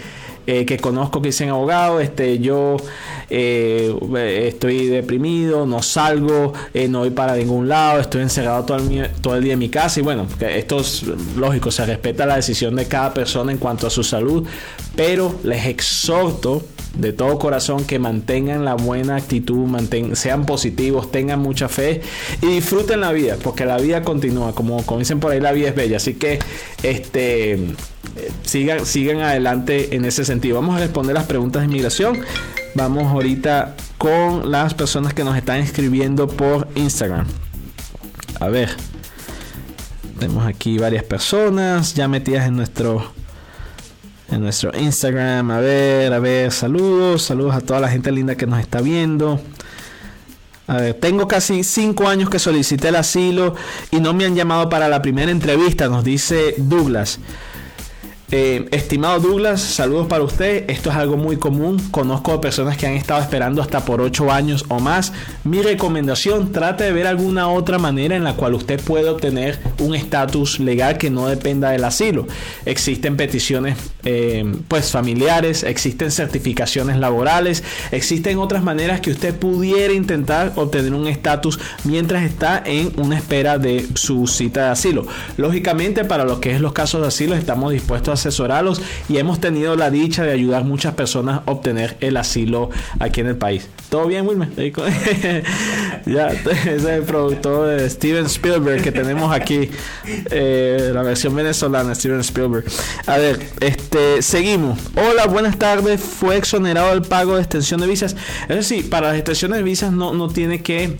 eh, 0.47 0.65
que 0.65 0.77
conozco 0.77 1.21
que 1.21 1.27
dicen 1.27 1.49
abogado, 1.49 1.99
este, 1.99 2.39
yo 2.39 2.77
eh, 3.29 3.93
estoy 4.47 4.87
deprimido, 4.87 5.65
no 5.65 5.81
salgo, 5.81 6.53
eh, 6.73 6.87
no 6.87 6.99
voy 6.99 7.09
para 7.09 7.35
ningún 7.35 7.67
lado, 7.67 7.99
estoy 7.99 8.21
encerrado 8.21 8.63
todo 8.63 8.77
el, 8.77 9.09
todo 9.21 9.35
el 9.35 9.43
día 9.43 9.53
en 9.53 9.59
mi 9.59 9.67
casa 9.67 9.99
y 9.99 10.03
bueno, 10.03 10.25
esto 10.39 10.79
es 10.79 11.03
lógico, 11.35 11.69
se 11.69 11.85
respeta 11.85 12.25
la 12.25 12.37
decisión 12.37 12.77
de 12.77 12.87
cada 12.87 13.13
persona 13.13 13.51
en 13.51 13.57
cuanto 13.57 13.87
a 13.87 13.89
su 13.89 14.03
salud, 14.03 14.47
pero 14.95 15.35
les 15.43 15.65
exhorto 15.65 16.63
de 16.97 17.13
todo 17.13 17.37
corazón 17.37 17.85
que 17.85 17.99
mantengan 17.99 18.65
la 18.65 18.75
buena 18.75 19.17
actitud, 19.17 19.67
sean 20.13 20.45
positivos, 20.45 21.11
tengan 21.11 21.39
mucha 21.39 21.67
fe 21.67 22.01
y 22.41 22.45
disfruten 22.47 23.01
la 23.01 23.11
vida, 23.11 23.35
porque 23.43 23.65
la 23.65 23.77
vida 23.77 24.01
continúa, 24.01 24.55
como, 24.55 24.83
como 24.85 24.99
dicen 24.99 25.19
por 25.19 25.31
ahí, 25.31 25.39
la 25.39 25.51
vida 25.51 25.67
es 25.69 25.75
bella, 25.75 25.97
así 25.97 26.13
que 26.13 26.39
este 26.83 27.59
sigan, 28.43 28.85
sigan 28.85 29.21
adelante 29.21 29.95
en 29.95 30.05
ese 30.05 30.25
sentido. 30.25 30.55
Vamos 30.55 30.77
a 30.77 30.79
responder 30.79 31.13
las 31.13 31.25
preguntas 31.25 31.61
de 31.61 31.67
inmigración. 31.67 32.19
Vamos 32.75 33.11
ahorita 33.11 33.75
con 33.97 34.51
las 34.51 34.73
personas 34.73 35.13
que 35.13 35.23
nos 35.23 35.35
están 35.35 35.57
escribiendo 35.57 36.27
por 36.27 36.67
Instagram. 36.75 37.25
A 38.39 38.47
ver. 38.47 38.69
Tenemos 40.19 40.47
aquí 40.47 40.79
varias 40.79 41.03
personas 41.03 41.93
ya 41.93 42.07
metidas 42.07 42.47
en 42.47 42.55
nuestro 42.55 43.11
en 44.29 44.41
nuestro 44.41 44.71
Instagram. 44.77 45.51
A 45.51 45.59
ver, 45.59 46.13
a 46.13 46.19
ver, 46.19 46.51
saludos, 46.51 47.23
saludos 47.23 47.55
a 47.55 47.61
toda 47.61 47.79
la 47.79 47.89
gente 47.89 48.11
linda 48.11 48.35
que 48.35 48.47
nos 48.47 48.59
está 48.59 48.81
viendo. 48.81 49.39
A 50.67 50.77
ver, 50.77 50.95
tengo 50.95 51.27
casi 51.27 51.63
cinco 51.63 52.09
años 52.09 52.29
que 52.29 52.39
solicité 52.39 52.89
el 52.89 52.97
asilo 52.97 53.55
y 53.89 54.01
no 54.01 54.13
me 54.13 54.25
han 54.25 54.35
llamado 54.35 54.67
para 54.67 54.89
la 54.89 55.01
primera 55.01 55.31
entrevista, 55.31 55.87
nos 55.87 56.03
dice 56.03 56.55
Douglas. 56.57 57.19
Eh, 58.29 58.67
estimado 58.71 59.21
Douglas, 59.21 59.61
saludos 59.61 60.07
para 60.07 60.21
usted. 60.21 60.69
Esto 60.69 60.89
es 60.89 60.97
algo 60.97 61.15
muy 61.15 61.37
común. 61.37 61.79
Conozco 61.91 62.41
personas 62.41 62.75
que 62.75 62.85
han 62.85 62.93
estado 62.93 63.21
esperando 63.21 63.61
hasta 63.61 63.85
por 63.85 64.01
8 64.01 64.29
años 64.33 64.65
o 64.67 64.81
más. 64.81 65.13
Mi 65.45 65.61
recomendación, 65.61 66.51
trate 66.51 66.83
de 66.83 66.91
ver 66.91 67.07
alguna 67.07 67.47
otra 67.47 67.79
manera 67.79 68.17
en 68.17 68.25
la 68.25 68.33
cual 68.33 68.55
usted 68.55 68.81
puede 68.81 69.07
obtener 69.07 69.59
un 69.79 69.95
estatus 69.95 70.59
legal 70.59 70.97
que 70.97 71.09
no 71.09 71.27
dependa 71.27 71.69
del 71.69 71.85
asilo. 71.85 72.27
Existen 72.65 73.15
peticiones 73.15 73.77
eh, 74.03 74.43
pues 74.67 74.91
familiares, 74.91 75.63
existen 75.63 76.11
certificaciones 76.11 76.97
laborales, 76.97 77.63
existen 77.91 78.39
otras 78.39 78.61
maneras 78.61 78.99
que 78.99 79.11
usted 79.11 79.35
pudiera 79.35 79.93
intentar 79.93 80.51
obtener 80.57 80.93
un 80.93 81.07
estatus 81.07 81.59
mientras 81.85 82.23
está 82.23 82.61
en 82.65 82.91
una 82.97 83.15
espera 83.17 83.57
de 83.57 83.87
su 83.95 84.27
cita 84.27 84.65
de 84.65 84.69
asilo. 84.71 85.07
Lógicamente, 85.37 86.03
para 86.03 86.25
lo 86.25 86.41
que 86.41 86.51
es 86.51 86.59
los 86.59 86.73
casos 86.73 87.01
de 87.01 87.07
asilo, 87.07 87.33
estamos 87.33 87.71
dispuestos 87.71 88.09
a 88.09 88.16
asesorarlos 88.19 88.81
y 89.09 89.17
hemos 89.17 89.39
tenido 89.39 89.75
la 89.75 89.89
dicha 89.89 90.23
de 90.23 90.31
ayudar 90.31 90.63
muchas 90.63 90.93
personas 90.93 91.41
a 91.45 91.51
obtener 91.51 91.97
el 91.99 92.17
asilo 92.17 92.69
aquí 92.99 93.21
en 93.21 93.27
el 93.27 93.37
país. 93.37 93.67
¿Todo 93.89 94.07
bien, 94.07 94.27
Wilmer? 94.27 94.49
ya, 96.05 96.29
ese 96.29 96.75
es 96.75 96.83
el 96.83 97.03
productor 97.03 97.67
de 97.67 97.89
Steven 97.89 98.25
Spielberg 98.25 98.81
que 98.81 98.91
tenemos 98.91 99.33
aquí, 99.33 99.69
eh, 100.05 100.91
la 100.93 101.03
versión 101.03 101.35
venezolana, 101.35 101.95
Steven 101.95 102.19
Spielberg. 102.19 102.65
A 103.05 103.17
ver, 103.17 103.39
este, 103.61 104.21
seguimos. 104.21 104.79
Hola, 104.95 105.27
buenas 105.27 105.57
tardes. 105.57 106.01
Fue 106.01 106.37
exonerado 106.37 106.93
el 106.93 107.01
pago 107.01 107.35
de 107.35 107.41
extensión 107.41 107.79
de 107.79 107.87
visas. 107.87 108.15
Es 108.49 108.55
decir, 108.55 108.89
para 108.89 109.09
las 109.09 109.17
extensiones 109.17 109.59
de 109.59 109.63
visas 109.63 109.91
no, 109.93 110.13
no 110.13 110.27
tiene 110.27 110.61
que 110.61 110.97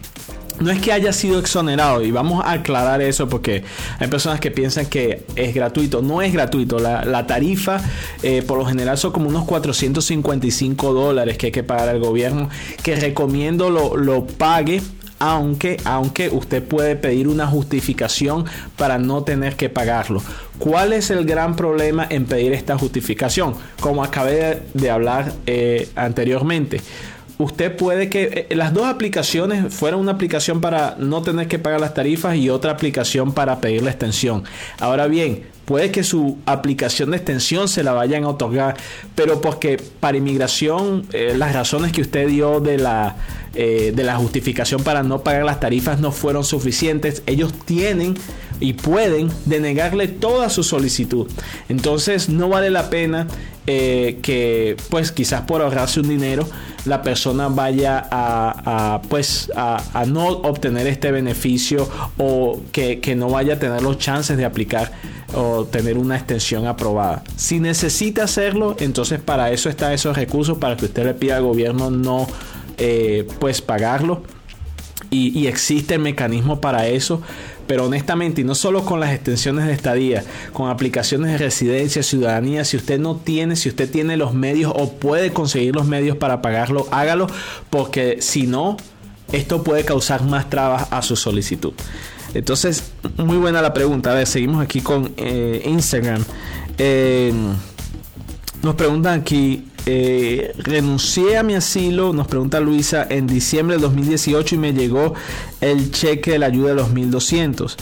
no 0.60 0.72
es 0.72 0.82
que 0.82 0.92
haya 0.92 1.14
sido 1.14 1.40
exonerado 1.40 2.02
y 2.04 2.12
vamos 2.12 2.44
a 2.44 2.54
aclarar 2.54 3.02
eso 3.02 3.30
porque 3.30 3.64
hay 4.00 4.08
personas 4.08 4.40
que 4.40 4.52
piensan 4.52 4.88
que 4.88 5.24
es 5.36 5.54
gratuito. 5.54 6.02
No 6.02 6.22
es 6.22 6.34
gratuito. 6.34 6.80
La, 6.80 7.28
tarifa 7.28 7.82
eh, 8.24 8.42
por 8.42 8.58
lo 8.58 8.66
general 8.66 8.98
son 8.98 9.12
como 9.12 9.28
unos 9.28 9.46
455 9.46 10.94
dólares 10.94 11.38
que 11.38 11.48
hay 11.48 11.52
que 11.52 11.64
pagar 11.64 11.90
al 11.90 12.00
gobierno 12.00 12.50
que 12.84 12.96
recomiendo 12.96 13.70
lo, 13.70 13.98
lo 13.98 14.26
pague 14.26 14.82
aunque, 15.20 15.78
aunque 15.84 16.30
usted 16.30 16.64
puede 16.64 16.96
pedir 16.96 17.28
una 17.28 17.48
justificación 17.48 18.46
para 18.78 18.98
no 18.98 19.24
tener 19.24 19.56
que 19.56 19.70
pagarlo. 19.70 20.22
¿Cuál 20.60 20.94
es 20.94 21.10
el 21.10 21.26
gran 21.26 21.56
problema 21.56 22.06
en 22.10 22.26
pedir 22.26 22.54
esta 22.54 22.78
justificación? 22.78 23.56
Como 23.80 24.04
acabé 24.04 24.62
de 24.74 24.90
hablar 24.90 25.34
eh, 25.46 25.90
anteriormente 25.96 26.82
usted 27.38 27.76
puede 27.76 28.10
que 28.10 28.48
eh, 28.50 28.56
las 28.56 28.74
dos 28.74 28.86
aplicaciones 28.86 29.74
fueran 29.74 30.00
una 30.00 30.14
aplicación 30.14 30.62
para 30.62 30.96
no 30.98 31.22
tener 31.22 31.48
que 31.48 31.60
pagar 31.60 31.80
las 31.80 31.94
tarifas 31.94 32.36
y 32.36 32.50
otra 32.50 32.72
aplicación 32.72 33.34
para 33.34 33.62
pedir 33.62 33.84
la 33.84 33.92
extensión. 33.92 34.44
Ahora 34.80 35.08
bien, 35.08 35.44
puede 35.66 35.92
que 35.92 36.04
su 36.04 36.38
aplicación 36.46 37.12
de 37.12 37.18
extensión 37.18 37.68
se 37.68 37.84
la 37.84 37.94
vayan 37.94 38.24
a 38.24 38.30
otorgar, 38.30 38.78
pero 39.16 39.42
porque 39.42 39.82
para 40.00 40.18
inmigración 40.18 41.06
eh, 41.14 41.34
las 41.36 41.54
razones 41.54 41.92
que 41.92 42.02
usted 42.02 42.28
dio 42.28 42.60
de 42.60 42.78
la 42.78 43.16
eh, 43.60 43.92
de 43.96 44.04
la 44.04 44.18
justificación 44.18 44.84
para 44.84 45.02
no 45.02 45.24
pagar 45.24 45.44
las 45.44 45.60
tarifas 45.60 46.00
no 46.00 46.12
fueron 46.12 46.44
suficientes, 46.44 47.24
ellos 47.26 47.54
tienen 47.66 48.14
y 48.60 48.74
pueden 48.74 49.32
denegarle 49.46 50.08
toda 50.08 50.52
su 50.52 50.64
solicitud. 50.64 51.28
Entonces 51.68 52.30
no 52.30 52.50
vale 52.50 52.70
la 52.70 52.92
pena 52.92 53.26
que 53.68 54.78
pues 54.90 55.12
quizás 55.12 55.42
por 55.42 55.62
ahorrarse 55.62 56.00
un 56.00 56.08
dinero 56.08 56.48
la 56.88 57.02
persona 57.02 57.50
vaya 57.50 58.08
a, 58.10 59.02
pues 59.10 59.52
a, 59.56 60.06
no 60.08 60.28
obtener 60.28 60.88
este 60.88 61.12
beneficio 61.12 61.88
o 62.18 62.62
que, 62.72 63.16
no 63.16 63.30
vaya 63.30 63.56
a 63.56 63.60
tener 63.60 63.82
los 63.82 63.98
chances 63.98 64.38
de 64.38 64.46
aplicar 64.46 64.92
o 65.34 65.66
tener 65.66 65.98
una 65.98 66.16
extensión 66.16 66.66
aprobada. 66.66 67.24
Si 67.36 67.60
necesita 67.60 68.24
hacerlo, 68.24 68.76
entonces 68.80 69.20
para 69.20 69.52
eso 69.52 69.70
están 69.70 69.92
esos 69.92 70.16
recursos 70.16 70.58
para 70.58 70.78
que 70.78 70.86
usted 70.86 71.06
le 71.06 71.14
pida 71.14 71.38
al 71.38 71.44
gobierno 71.44 71.92
no 71.92 72.28
eh, 72.78 73.28
pues 73.40 73.62
pagarlo 73.62 74.24
y, 75.10 75.38
y 75.38 75.48
existe 75.48 75.96
el 75.96 76.02
mecanismo 76.02 76.62
para 76.62 76.88
eso 76.88 77.22
pero 77.68 77.86
honestamente, 77.86 78.42
y 78.42 78.44
no 78.44 78.56
solo 78.56 78.84
con 78.84 79.00
las 79.00 79.14
extensiones 79.14 79.66
de 79.66 79.74
estadía, 79.74 80.24
con 80.54 80.70
aplicaciones 80.70 81.32
de 81.32 81.38
residencia, 81.38 82.02
ciudadanía, 82.02 82.66
si 82.66 82.78
usted 82.78 83.00
no 83.00 83.18
tiene, 83.18 83.56
si 83.56 83.70
usted 83.70 83.92
tiene 83.92 84.18
los 84.18 84.34
medios 84.34 84.72
o 84.76 84.94
puede 84.94 85.32
conseguir 85.32 85.76
los 85.76 85.86
medios 85.86 86.18
para 86.18 86.42
pagarlo, 86.42 86.88
hágalo, 86.92 87.28
porque 87.70 88.18
si 88.22 88.48
no, 88.48 88.78
esto 89.32 89.64
puede 89.64 89.84
causar 89.84 90.24
más 90.24 90.50
trabas 90.50 90.88
a 90.92 91.02
su 91.02 91.16
solicitud. 91.16 91.74
Entonces, 92.34 92.92
muy 93.18 93.38
buena 93.38 93.62
la 93.62 93.74
pregunta. 93.74 94.12
A 94.12 94.16
ver, 94.16 94.28
seguimos 94.28 94.64
aquí 94.64 94.82
con 94.82 95.14
eh, 95.18 95.62
Instagram. 95.66 96.24
Eh, 96.78 97.34
nos 98.62 98.76
preguntan 98.76 99.22
aquí, 99.22 99.66
eh, 99.90 100.52
renuncié 100.58 101.38
a 101.38 101.44
mi 101.44 101.54
asilo, 101.56 102.12
nos 102.12 102.28
pregunta 102.28 102.60
Luisa, 102.60 103.08
en 103.10 103.26
diciembre 103.26 103.78
del 103.78 103.84
2018 103.84 104.56
y 104.56 104.58
me 104.58 104.74
llegó 104.74 105.14
el 105.62 105.92
cheque 105.92 106.32
de 106.32 106.40
la 106.40 106.48
ayuda 106.48 106.70
de 106.70 106.76
los 106.76 106.92
1200. 106.92 107.78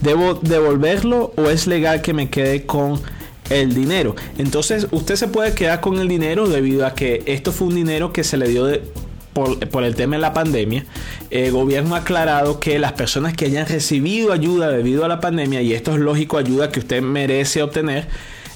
¿Debo 0.00 0.34
devolverlo 0.34 1.32
o 1.36 1.50
es 1.50 1.68
legal 1.68 2.02
que 2.02 2.12
me 2.12 2.28
quede 2.28 2.66
con 2.66 3.00
el 3.50 3.72
dinero? 3.72 4.16
Entonces, 4.36 4.88
usted 4.90 5.14
se 5.14 5.28
puede 5.28 5.54
quedar 5.54 5.80
con 5.80 6.00
el 6.00 6.08
dinero 6.08 6.48
debido 6.48 6.84
a 6.86 6.96
que 6.96 7.22
esto 7.26 7.52
fue 7.52 7.68
un 7.68 7.76
dinero 7.76 8.12
que 8.12 8.24
se 8.24 8.36
le 8.36 8.48
dio 8.48 8.66
por, 9.32 9.84
el 9.84 9.94
tema 9.94 10.16
de 10.16 10.22
la 10.22 10.32
pandemia, 10.32 10.86
el 11.30 11.52
gobierno 11.52 11.94
ha 11.94 11.98
aclarado 11.98 12.58
que 12.58 12.80
las 12.80 12.94
personas 12.94 13.36
que 13.36 13.44
hayan 13.44 13.66
recibido 13.66 14.32
ayuda 14.32 14.70
debido 14.70 15.04
a 15.04 15.08
la 15.08 15.20
pandemia, 15.20 15.62
y 15.62 15.72
esto 15.72 15.92
es 15.92 16.00
lógico, 16.00 16.36
ayuda 16.36 16.72
que 16.72 16.80
usted 16.80 17.00
merece 17.00 17.62
obtener, 17.62 18.08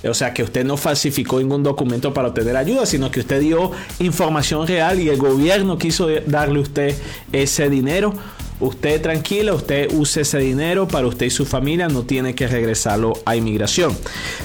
o 0.05 0.15
sea, 0.15 0.33
que 0.33 0.43
usted 0.43 0.65
no 0.65 0.77
falsificó 0.77 1.39
ningún 1.41 1.63
documento 1.63 2.15
para 2.15 2.29
obtener 2.29 2.57
ayuda, 2.57 2.87
sino 2.87 3.11
que 3.11 3.21
usted 3.21 3.41
dio 3.41 3.73
información 3.99 4.67
real 4.67 5.01
y 5.01 5.09
el 5.09 5.17
gobierno 5.17 5.79
quiso 5.79 6.09
darle 6.27 6.59
a 6.59 6.63
usted 6.63 6.97
ese 7.33 7.69
dinero. 7.69 8.15
Usted 8.61 9.01
tranquila, 9.01 9.55
usted 9.55 9.93
use 9.93 10.23
ese 10.23 10.39
dinero 10.39 10.89
para 10.89 11.07
usted 11.07 11.27
y 11.27 11.31
su 11.31 11.47
familia, 11.47 11.89
no 11.89 12.03
tiene 12.03 12.35
que 12.35 12.49
regresarlo 12.49 13.13
a 13.25 13.37
inmigración. 13.37 13.97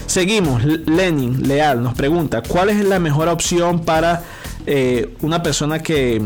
Seguimos, 0.06 0.64
Lenin 0.64 1.48
Leal 1.48 1.82
nos 1.82 1.96
pregunta, 1.96 2.44
¿cuál 2.48 2.70
es 2.70 2.84
la 2.86 3.00
mejor 3.00 3.28
opción 3.28 3.84
para 3.84 4.24
eh, 4.68 5.16
una 5.22 5.42
persona 5.42 5.80
que, 5.82 6.22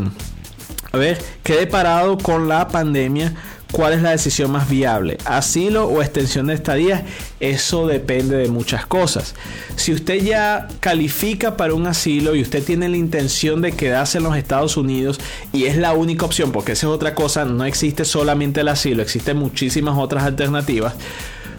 a 0.92 0.98
ver, 0.98 1.18
quede 1.42 1.66
parado 1.66 2.18
con 2.18 2.46
la 2.46 2.68
pandemia? 2.68 3.34
¿Cuál 3.70 3.92
es 3.92 4.02
la 4.02 4.10
decisión 4.10 4.50
más 4.50 4.68
viable? 4.68 5.18
¿Asilo 5.26 5.86
o 5.86 6.00
extensión 6.00 6.46
de 6.46 6.54
estadía? 6.54 7.04
Eso 7.38 7.86
depende 7.86 8.36
de 8.36 8.48
muchas 8.48 8.86
cosas. 8.86 9.34
Si 9.76 9.92
usted 9.92 10.22
ya 10.22 10.68
califica 10.80 11.56
para 11.56 11.74
un 11.74 11.86
asilo 11.86 12.34
y 12.34 12.40
usted 12.40 12.64
tiene 12.64 12.88
la 12.88 12.96
intención 12.96 13.60
de 13.60 13.72
quedarse 13.72 14.18
en 14.18 14.24
los 14.24 14.36
Estados 14.36 14.78
Unidos 14.78 15.20
y 15.52 15.64
es 15.64 15.76
la 15.76 15.92
única 15.92 16.24
opción, 16.24 16.50
porque 16.50 16.72
esa 16.72 16.86
es 16.86 16.92
otra 16.92 17.14
cosa, 17.14 17.44
no 17.44 17.64
existe 17.66 18.06
solamente 18.06 18.62
el 18.62 18.68
asilo, 18.68 19.02
existen 19.02 19.36
muchísimas 19.36 19.98
otras 19.98 20.24
alternativas. 20.24 20.94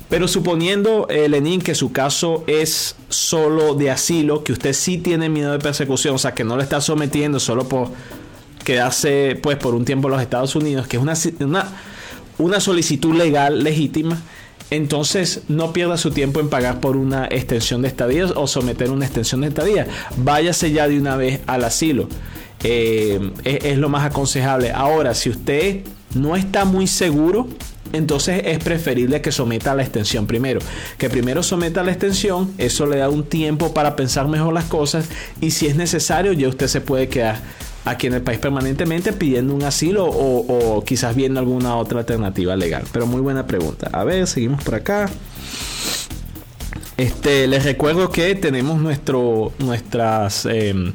Pero 0.10 0.28
suponiendo, 0.28 1.08
eh, 1.10 1.30
Lenin, 1.30 1.62
que 1.62 1.75
su 1.75 1.92
caso 1.92 2.44
es 2.48 2.96
solo 3.10 3.75
de 3.75 3.92
asilo, 3.92 4.44
que 4.44 4.51
usted 4.51 4.74
sí 4.74 4.98
tiene 4.98 5.30
miedo 5.30 5.51
de 5.51 5.60
persecución, 5.60 6.16
o 6.16 6.18
sea, 6.18 6.34
que 6.34 6.44
no 6.44 6.58
le 6.58 6.63
está 6.63 6.82
sometiendo 6.82 7.39
solo 7.39 7.70
por 7.70 7.89
quedarse 8.63 9.39
pues 9.42 9.58
por 9.58 9.75
un 9.75 9.86
tiempo 9.86 10.08
en 10.08 10.13
los 10.13 10.22
Estados 10.24 10.56
Unidos, 10.56 10.88
que 10.88 10.98
es 10.98 11.04
una 11.04 11.16
una 12.39 12.60
solicitud 12.60 13.15
legal 13.15 13.63
legítima, 13.63 14.19
entonces 14.72 15.41
no 15.48 15.74
pierda 15.74 15.98
su 15.98 16.12
tiempo 16.12 16.39
en 16.39 16.50
pagar 16.50 16.79
por 16.79 16.96
una 16.98 17.25
extensión 17.25 17.81
de 17.81 17.88
estadía 17.88 18.25
o 18.36 18.48
someter 18.48 18.91
una 18.91 19.05
extensión 19.05 19.41
de 19.41 19.48
estadía. 19.48 19.88
Váyase 20.17 20.72
ya 20.72 20.88
de 20.88 21.00
una 21.00 21.15
vez 21.15 21.41
al 21.48 21.63
asilo. 21.63 22.08
Eh, 22.63 23.19
es, 23.43 23.77
lo 23.77 23.89
más 23.89 24.05
aconsejable. 24.05 24.72
Ahora, 24.72 25.13
si 25.13 25.29
usted 25.29 25.81
no 26.13 26.36
está 26.36 26.65
muy 26.65 26.88
seguro, 26.88 27.48
entonces 27.93 28.41
es 28.46 28.60
preferible 28.63 29.22
que 29.22 29.31
someta 29.31 29.72
a 29.72 29.75
la 29.75 29.84
extensión 29.84 30.27
primero. 30.27 30.60
Que 30.98 31.10
primero 31.10 31.41
someta 31.41 31.81
a 31.81 31.84
la 31.84 31.91
extensión, 31.91 32.53
eso 32.58 32.86
le 32.86 32.98
da 32.98 33.10
un 33.10 33.24
tiempo 33.24 33.74
para 33.74 33.96
pensar 33.96 34.27
mejor 34.27 34.53
las 34.53 34.65
cosas 34.65 35.05
y 35.41 35.51
si 35.51 35.65
es 35.67 35.75
necesario 35.75 36.34
ya 36.34 36.48
usted 36.48 36.67
se 36.67 36.81
puede 36.81 37.08
quedar 37.08 37.39
aquí 37.89 38.08
en 38.08 38.13
el 38.13 38.22
país 38.22 38.39
permanentemente 38.39 39.13
pidiendo 39.13 39.53
un 39.53 39.63
asilo 39.63 40.05
o, 40.08 40.84
quizás 40.86 41.15
viendo 41.15 41.39
alguna 41.39 41.75
otra 41.75 42.00
alternativa 42.00 42.55
legal. 42.55 42.84
Pero 42.91 43.05
muy 43.05 43.22
buena 43.22 43.46
pregunta. 43.48 43.89
A 43.91 44.03
ver, 44.03 44.27
seguimos 44.27 44.63
por 44.63 44.75
acá. 44.75 45.10
Este, 46.98 47.48
les 47.48 47.63
recuerdo 47.63 48.12
que 48.12 48.36
tenemos 48.36 48.79
nuestro, 48.81 49.53
nuestras 49.60 50.46
em, 50.46 50.93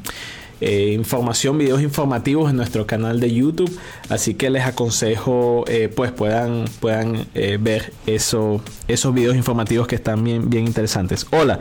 eh, 0.61 0.91
información, 0.93 1.57
videos 1.57 1.81
informativos 1.81 2.49
en 2.49 2.57
nuestro 2.57 2.85
canal 2.87 3.19
de 3.19 3.33
YouTube. 3.33 3.71
Así 4.09 4.35
que 4.35 4.49
les 4.49 4.65
aconsejo 4.65 5.65
eh, 5.67 5.91
pues 5.93 6.11
puedan, 6.11 6.65
puedan 6.79 7.27
eh, 7.33 7.57
ver 7.59 7.93
eso, 8.05 8.61
esos 8.87 9.13
videos 9.13 9.35
informativos 9.35 9.87
que 9.87 9.95
están 9.95 10.23
bien, 10.23 10.49
bien 10.49 10.65
interesantes. 10.65 11.25
Hola. 11.31 11.59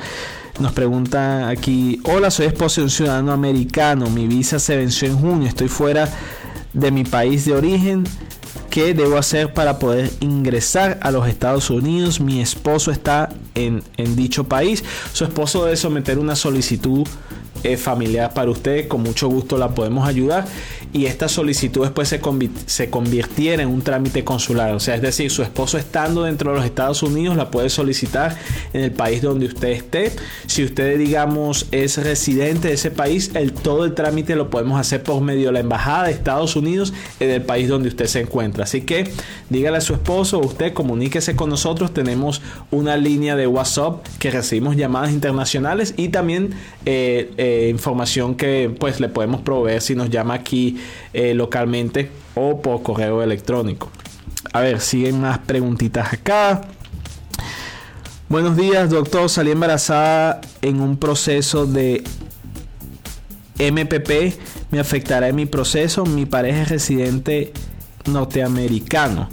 Nos 0.60 0.72
pregunta 0.72 1.48
aquí, 1.48 2.00
hola, 2.04 2.30
soy 2.30 2.46
esposo 2.46 2.80
de 2.80 2.84
un 2.84 2.90
ciudadano 2.90 3.32
americano, 3.32 4.08
mi 4.08 4.28
visa 4.28 4.60
se 4.60 4.76
venció 4.76 5.08
en 5.08 5.18
junio, 5.18 5.48
estoy 5.48 5.66
fuera 5.66 6.08
de 6.72 6.92
mi 6.92 7.02
país 7.02 7.44
de 7.44 7.54
origen, 7.54 8.04
¿Qué 8.74 8.92
debo 8.92 9.18
hacer 9.18 9.54
para 9.54 9.78
poder 9.78 10.10
ingresar 10.18 10.98
a 11.00 11.12
los 11.12 11.28
Estados 11.28 11.70
Unidos? 11.70 12.18
Mi 12.18 12.40
esposo 12.40 12.90
está 12.90 13.28
en, 13.54 13.84
en 13.96 14.16
dicho 14.16 14.48
país. 14.48 14.82
Su 15.12 15.22
esposo 15.22 15.64
debe 15.64 15.76
someter 15.76 16.18
una 16.18 16.34
solicitud 16.34 17.06
familiar 17.78 18.32
para 18.34 18.50
usted, 18.50 18.88
con 18.88 19.02
mucho 19.02 19.28
gusto 19.28 19.56
la 19.56 19.74
podemos 19.74 20.06
ayudar 20.06 20.44
y 20.94 21.06
esta 21.06 21.28
solicitud 21.28 21.82
después 21.82 22.08
se, 22.08 22.20
se 22.66 22.88
convirtiera 22.88 23.64
en 23.64 23.68
un 23.68 23.82
trámite 23.82 24.22
consular. 24.22 24.72
O 24.74 24.80
sea, 24.80 24.94
es 24.94 25.02
decir, 25.02 25.28
su 25.28 25.42
esposo 25.42 25.76
estando 25.76 26.22
dentro 26.22 26.52
de 26.52 26.58
los 26.58 26.64
Estados 26.64 27.02
Unidos 27.02 27.36
la 27.36 27.50
puede 27.50 27.68
solicitar 27.68 28.38
en 28.72 28.82
el 28.82 28.92
país 28.92 29.20
donde 29.20 29.46
usted 29.46 29.70
esté. 29.70 30.12
Si 30.46 30.62
usted, 30.62 30.96
digamos, 30.96 31.66
es 31.72 31.96
residente 32.02 32.68
de 32.68 32.74
ese 32.74 32.92
país, 32.92 33.32
el, 33.34 33.52
todo 33.52 33.84
el 33.84 33.94
trámite 33.94 34.36
lo 34.36 34.50
podemos 34.50 34.78
hacer 34.78 35.02
por 35.02 35.20
medio 35.20 35.48
de 35.48 35.54
la 35.54 35.60
embajada 35.60 36.04
de 36.04 36.12
Estados 36.12 36.54
Unidos 36.54 36.94
en 37.18 37.30
el 37.30 37.42
país 37.42 37.68
donde 37.68 37.88
usted 37.88 38.06
se 38.06 38.20
encuentra. 38.20 38.62
Así 38.62 38.82
que 38.82 39.10
dígale 39.50 39.78
a 39.78 39.80
su 39.80 39.94
esposo, 39.94 40.38
usted 40.38 40.72
comuníquese 40.74 41.34
con 41.34 41.50
nosotros. 41.50 41.92
Tenemos 41.92 42.40
una 42.70 42.96
línea 42.96 43.34
de 43.34 43.48
WhatsApp 43.48 44.06
que 44.20 44.30
recibimos 44.30 44.76
llamadas 44.76 45.10
internacionales 45.10 45.92
y 45.96 46.10
también 46.10 46.54
eh, 46.86 47.32
eh, 47.36 47.66
información 47.68 48.36
que 48.36 48.72
pues 48.78 49.00
le 49.00 49.08
podemos 49.08 49.40
proveer 49.40 49.82
si 49.82 49.96
nos 49.96 50.08
llama 50.08 50.34
aquí 50.34 50.78
eh, 51.12 51.34
localmente 51.34 52.10
o 52.34 52.60
por 52.60 52.82
correo 52.82 53.22
electrónico. 53.22 53.90
A 54.52 54.60
ver, 54.60 54.80
siguen 54.80 55.20
más 55.20 55.38
preguntitas 55.38 56.12
acá. 56.12 56.62
Buenos 58.28 58.56
días, 58.56 58.90
doctor. 58.90 59.28
Salí 59.28 59.50
embarazada 59.50 60.40
en 60.62 60.80
un 60.80 60.96
proceso 60.96 61.66
de 61.66 62.02
MPP. 63.58 64.38
¿Me 64.70 64.80
afectará 64.80 65.28
en 65.28 65.36
mi 65.36 65.46
proceso? 65.46 66.04
Mi 66.04 66.26
pareja 66.26 66.62
es 66.62 66.68
residente 66.68 67.52
norteamericano. 68.06 69.28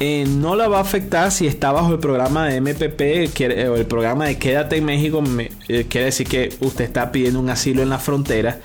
Eh, 0.00 0.24
no 0.28 0.56
la 0.56 0.68
va 0.68 0.78
a 0.78 0.80
afectar 0.80 1.30
si 1.30 1.46
está 1.46 1.70
bajo 1.70 1.92
el 1.92 2.00
programa 2.00 2.48
de 2.48 2.60
MPP 2.60 3.30
o 3.70 3.76
el 3.76 3.86
programa 3.86 4.26
de 4.26 4.38
Quédate 4.38 4.76
en 4.76 4.84
México. 4.84 5.22
Eh, 5.68 5.86
quiere 5.88 6.06
decir 6.06 6.26
que 6.26 6.54
usted 6.60 6.84
está 6.84 7.12
pidiendo 7.12 7.40
un 7.40 7.48
asilo 7.48 7.82
en 7.82 7.90
la 7.90 7.98
frontera. 7.98 8.58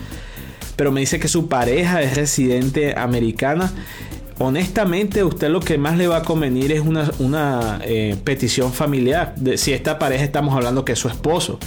Pero 0.80 0.92
me 0.92 1.00
dice 1.00 1.20
que 1.20 1.28
su 1.28 1.46
pareja 1.46 2.00
es 2.00 2.16
residente 2.16 2.98
americana. 2.98 3.70
Honestamente, 4.38 5.22
usted 5.22 5.50
lo 5.50 5.60
que 5.60 5.76
más 5.76 5.98
le 5.98 6.08
va 6.08 6.16
a 6.16 6.22
convenir 6.22 6.72
es 6.72 6.80
una, 6.80 7.80
eh, 7.84 8.16
petición 8.24 8.72
familiar. 8.72 9.34
De, 9.36 9.58
si 9.58 9.74
esta 9.74 9.98
pareja 9.98 10.24
estamos 10.24 10.54
hablando 10.54 10.82
que 10.82 10.92
es 10.92 10.98
su 10.98 11.08
esposo. 11.08 11.58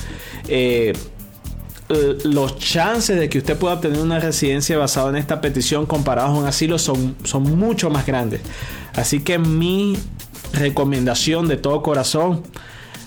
los 2.23 2.57
chances 2.57 3.19
de 3.19 3.29
que 3.29 3.37
usted 3.37 3.55
pueda 3.55 3.75
obtener 3.75 3.99
una 3.99 4.19
residencia 4.19 4.79
basada 4.79 5.11
en 5.11 5.17
esta 5.17 5.41
petición 5.41 5.85
comparados 5.85 6.31
a 6.31 6.41
un 6.41 6.47
asilo 6.47 6.79
son, 6.79 7.15
son 7.23 7.43
mucho 7.55 7.91
más 7.91 8.07
grandes. 8.07 8.41
Así 8.95 9.19
que 9.19 9.37
mi 9.37 9.95
recomendación 10.53 11.47
de 11.47 11.57
todo 11.57 11.83
corazón, 11.83 12.41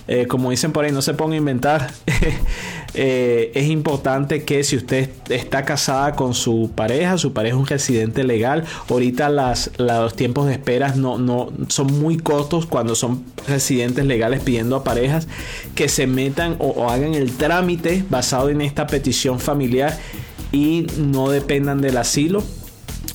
eh, 0.07 0.25
como 0.25 0.51
dicen 0.51 0.71
por 0.71 0.85
ahí, 0.85 0.93
no 0.93 1.01
se 1.01 1.13
ponga 1.15 1.33
a 1.33 1.37
inventar. 1.37 1.91
Eh, 2.93 3.51
es 3.53 3.67
importante 3.67 4.43
que 4.43 4.63
si 4.63 4.77
usted 4.77 5.09
está 5.29 5.63
casada 5.65 6.15
con 6.15 6.33
su 6.33 6.71
pareja, 6.73 7.17
su 7.17 7.33
pareja 7.33 7.55
es 7.55 7.59
un 7.59 7.67
residente 7.67 8.23
legal, 8.23 8.65
ahorita 8.89 9.29
las, 9.29 9.71
los 9.77 10.15
tiempos 10.15 10.47
de 10.47 10.53
espera 10.53 10.93
no, 10.95 11.17
no 11.17 11.51
son 11.67 11.87
muy 11.99 12.17
cortos 12.17 12.65
cuando 12.65 12.95
son 12.95 13.23
residentes 13.47 14.05
legales 14.05 14.41
pidiendo 14.41 14.75
a 14.77 14.83
parejas 14.83 15.27
que 15.75 15.89
se 15.89 16.07
metan 16.07 16.55
o 16.59 16.89
hagan 16.89 17.13
el 17.13 17.31
trámite 17.33 18.03
basado 18.09 18.49
en 18.49 18.61
esta 18.61 18.87
petición 18.87 19.39
familiar 19.39 19.97
y 20.51 20.87
no 20.97 21.29
dependan 21.29 21.81
del 21.81 21.97
asilo 21.97 22.43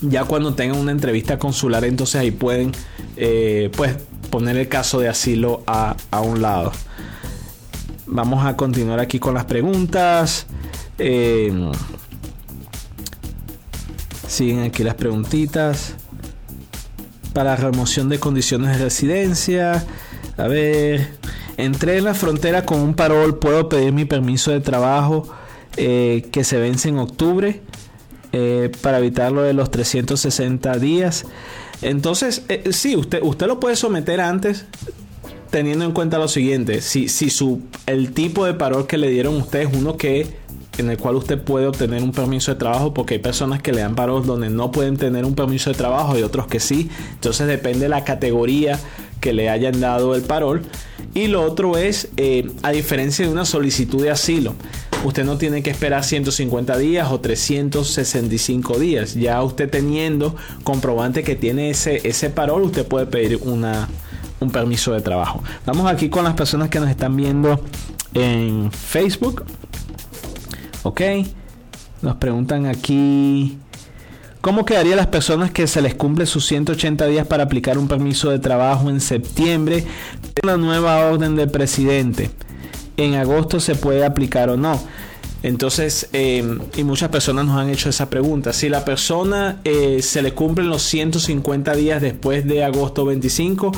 ya 0.02 0.24
cuando 0.24 0.54
tengan 0.54 0.78
una 0.78 0.92
entrevista 0.92 1.38
consular, 1.38 1.84
entonces 1.84 2.16
ahí 2.16 2.30
pueden 2.30 2.72
eh, 3.16 3.70
pues 3.76 3.96
poner 4.30 4.56
el 4.56 4.68
caso 4.68 5.00
de 5.00 5.08
asilo 5.08 5.62
a, 5.66 5.96
un 6.22 6.42
lado. 6.42 6.72
Vamos 8.14 8.44
a 8.44 8.58
continuar 8.58 9.00
aquí 9.00 9.18
con 9.18 9.32
las 9.32 9.46
preguntas. 9.46 10.46
Eh, 10.98 11.50
siguen 14.28 14.64
aquí 14.64 14.84
las 14.84 14.96
preguntitas. 14.96 15.94
Para 17.32 17.56
remoción 17.56 18.10
de 18.10 18.18
condiciones 18.18 18.76
de 18.76 18.84
residencia. 18.84 19.86
A 20.36 20.46
ver. 20.46 21.08
Entré 21.56 21.96
en 21.96 22.04
la 22.04 22.12
frontera 22.12 22.66
con 22.66 22.80
un 22.80 22.92
parol. 22.92 23.38
Puedo 23.38 23.70
pedir 23.70 23.94
mi 23.94 24.04
permiso 24.04 24.50
de 24.50 24.60
trabajo 24.60 25.32
eh, 25.78 26.28
que 26.30 26.44
se 26.44 26.58
vence 26.58 26.90
en 26.90 26.98
octubre. 26.98 27.62
Eh, 28.32 28.70
para 28.82 28.98
evitar 28.98 29.32
lo 29.32 29.40
de 29.40 29.54
los 29.54 29.70
360 29.70 30.76
días. 30.76 31.24
Entonces, 31.80 32.42
sí, 32.72 32.94
usted, 32.94 33.20
usted 33.22 33.46
lo 33.46 33.58
puede 33.58 33.76
someter 33.76 34.20
antes 34.20 34.66
teniendo 35.52 35.84
en 35.84 35.92
cuenta 35.92 36.18
lo 36.18 36.26
siguiente, 36.26 36.80
si, 36.80 37.08
si 37.08 37.30
su, 37.30 37.60
el 37.86 38.12
tipo 38.12 38.46
de 38.46 38.54
parol 38.54 38.86
que 38.86 38.96
le 38.96 39.10
dieron 39.10 39.36
usted 39.36 39.60
es 39.60 39.68
uno 39.72 39.96
que 39.98 40.26
en 40.78 40.88
el 40.88 40.96
cual 40.96 41.16
usted 41.16 41.38
puede 41.38 41.66
obtener 41.66 42.02
un 42.02 42.12
permiso 42.12 42.52
de 42.52 42.58
trabajo 42.58 42.94
porque 42.94 43.14
hay 43.14 43.20
personas 43.20 43.60
que 43.60 43.72
le 43.72 43.82
dan 43.82 43.94
paros 43.94 44.26
donde 44.26 44.48
no 44.48 44.72
pueden 44.72 44.96
tener 44.96 45.26
un 45.26 45.34
permiso 45.34 45.70
de 45.70 45.76
trabajo 45.76 46.18
y 46.18 46.22
otros 46.22 46.46
que 46.46 46.58
sí. 46.58 46.88
Entonces 47.12 47.46
depende 47.46 47.80
de 47.80 47.88
la 47.90 48.02
categoría 48.02 48.80
que 49.20 49.34
le 49.34 49.50
hayan 49.50 49.78
dado 49.78 50.14
el 50.14 50.22
parol. 50.22 50.62
Y 51.12 51.26
lo 51.26 51.42
otro 51.42 51.76
es, 51.76 52.08
eh, 52.16 52.50
a 52.62 52.70
diferencia 52.70 53.26
de 53.26 53.30
una 53.30 53.44
solicitud 53.44 54.02
de 54.02 54.10
asilo, 54.10 54.54
usted 55.04 55.24
no 55.24 55.36
tiene 55.36 55.62
que 55.62 55.68
esperar 55.68 56.02
150 56.02 56.78
días 56.78 57.10
o 57.10 57.20
365 57.20 58.78
días. 58.78 59.14
Ya 59.14 59.42
usted 59.42 59.68
teniendo 59.68 60.34
comprobante 60.64 61.22
que 61.22 61.36
tiene 61.36 61.68
ese, 61.68 62.00
ese 62.08 62.30
parol, 62.30 62.62
usted 62.62 62.86
puede 62.86 63.04
pedir 63.04 63.40
una, 63.42 63.90
un 64.42 64.50
permiso 64.50 64.92
de 64.92 65.00
trabajo. 65.00 65.42
Vamos 65.66 65.90
aquí 65.90 66.08
con 66.08 66.24
las 66.24 66.34
personas 66.34 66.68
que 66.68 66.80
nos 66.80 66.90
están 66.90 67.16
viendo 67.16 67.60
en 68.14 68.70
Facebook. 68.72 69.44
Ok. 70.82 71.00
Nos 72.02 72.16
preguntan 72.16 72.66
aquí. 72.66 73.58
¿Cómo 74.40 74.64
quedaría 74.64 74.96
las 74.96 75.06
personas 75.06 75.52
que 75.52 75.68
se 75.68 75.80
les 75.80 75.94
cumple 75.94 76.26
sus 76.26 76.46
180 76.46 77.06
días 77.06 77.26
para 77.28 77.44
aplicar 77.44 77.78
un 77.78 77.86
permiso 77.86 78.30
de 78.30 78.40
trabajo 78.40 78.90
en 78.90 79.00
septiembre? 79.00 79.86
La 80.42 80.56
nueva 80.56 81.06
orden 81.06 81.36
del 81.36 81.48
presidente 81.48 82.30
en 82.96 83.14
agosto 83.14 83.60
se 83.60 83.74
puede 83.74 84.04
aplicar 84.04 84.50
o 84.50 84.56
no. 84.56 84.80
Entonces, 85.42 86.08
em, 86.12 86.60
y 86.76 86.84
muchas 86.84 87.08
personas 87.08 87.46
nos 87.46 87.58
han 87.58 87.68
hecho 87.68 87.88
esa 87.88 88.08
pregunta. 88.08 88.52
Si 88.52 88.68
la 88.68 88.84
persona 88.84 89.60
eh, 89.64 90.00
se 90.02 90.22
le 90.22 90.32
cumplen 90.32 90.68
los 90.68 90.82
150 90.82 91.74
días 91.74 92.00
después 92.00 92.46
de 92.46 92.64
agosto 92.64 93.04
25, 93.04 93.72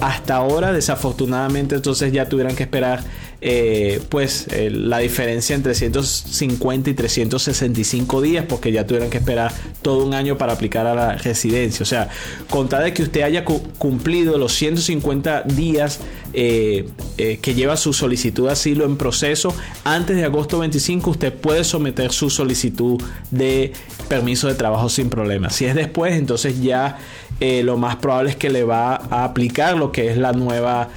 hasta 0.00 0.36
ahora 0.36 0.72
desafortunadamente 0.72 1.74
entonces 1.74 2.12
ya 2.12 2.28
tuvieran 2.28 2.54
que 2.54 2.62
esperar 2.62 3.02
eh, 3.40 4.00
pues 4.08 4.48
eh, 4.50 4.68
la 4.68 4.98
diferencia 4.98 5.54
entre 5.54 5.72
150 5.72 6.90
y 6.90 6.94
365 6.94 8.20
días 8.20 8.44
porque 8.48 8.72
ya 8.72 8.84
tuvieran 8.84 9.10
que 9.10 9.18
esperar 9.18 9.52
todo 9.80 10.04
un 10.04 10.12
año 10.12 10.36
para 10.36 10.54
aplicar 10.54 10.88
a 10.88 10.94
la 10.96 11.12
residencia. 11.14 11.84
O 11.84 11.86
sea, 11.86 12.08
contar 12.50 12.82
de 12.82 12.92
que 12.92 13.04
usted 13.04 13.22
haya 13.22 13.44
cumplido 13.44 14.38
los 14.38 14.54
150 14.54 15.42
días 15.42 16.00
eh, 16.32 16.88
que 17.16 17.54
lleva 17.54 17.76
su 17.76 17.92
solicitud 17.92 18.46
de 18.46 18.52
asilo 18.52 18.84
en 18.84 18.96
proceso 18.96 19.54
antes 19.84 20.16
de 20.16 20.24
agosto 20.24 20.58
25, 20.58 21.10
usted 21.10 21.32
puede 21.32 21.62
someter 21.62 22.10
su 22.10 22.30
solicitud 22.30 23.00
de 23.30 23.72
permiso 24.08 24.48
de 24.48 24.56
trabajo 24.56 24.88
sin 24.88 25.10
problema. 25.10 25.50
Si 25.50 25.64
es 25.64 25.76
después, 25.76 26.14
entonces 26.14 26.60
ya 26.60 26.98
lo 27.40 27.76
más 27.76 27.94
probable 27.96 28.30
es 28.30 28.36
que 28.36 28.50
le 28.50 28.64
va 28.64 28.96
a 28.96 29.22
aplicar 29.22 29.76
lo 29.76 29.92
que 29.92 30.10
es 30.10 30.16
la 30.16 30.32
nueva 30.32 30.88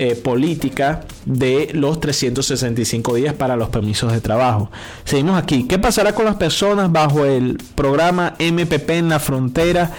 eh, 0.00 0.14
política 0.14 1.00
de 1.24 1.70
los 1.74 1.98
365 1.98 3.14
días 3.16 3.34
para 3.34 3.56
los 3.56 3.68
permisos 3.68 4.12
de 4.12 4.20
trabajo. 4.20 4.70
Seguimos 5.04 5.36
aquí. 5.36 5.64
¿Qué 5.64 5.78
pasará 5.78 6.14
con 6.14 6.24
las 6.24 6.36
personas 6.36 6.92
bajo 6.92 7.24
el 7.24 7.58
programa 7.74 8.34
MPP 8.38 8.90
en 8.90 9.08
la 9.08 9.18
frontera? 9.18 9.90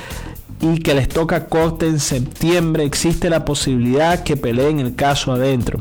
y 0.61 0.79
que 0.79 0.93
les 0.93 1.07
toca 1.07 1.45
corte 1.47 1.87
en 1.87 1.99
septiembre, 1.99 2.83
existe 2.83 3.29
la 3.29 3.45
posibilidad 3.45 4.23
que 4.23 4.35
peleen 4.35 4.79
el 4.79 4.95
caso 4.95 5.31
adentro. 5.31 5.79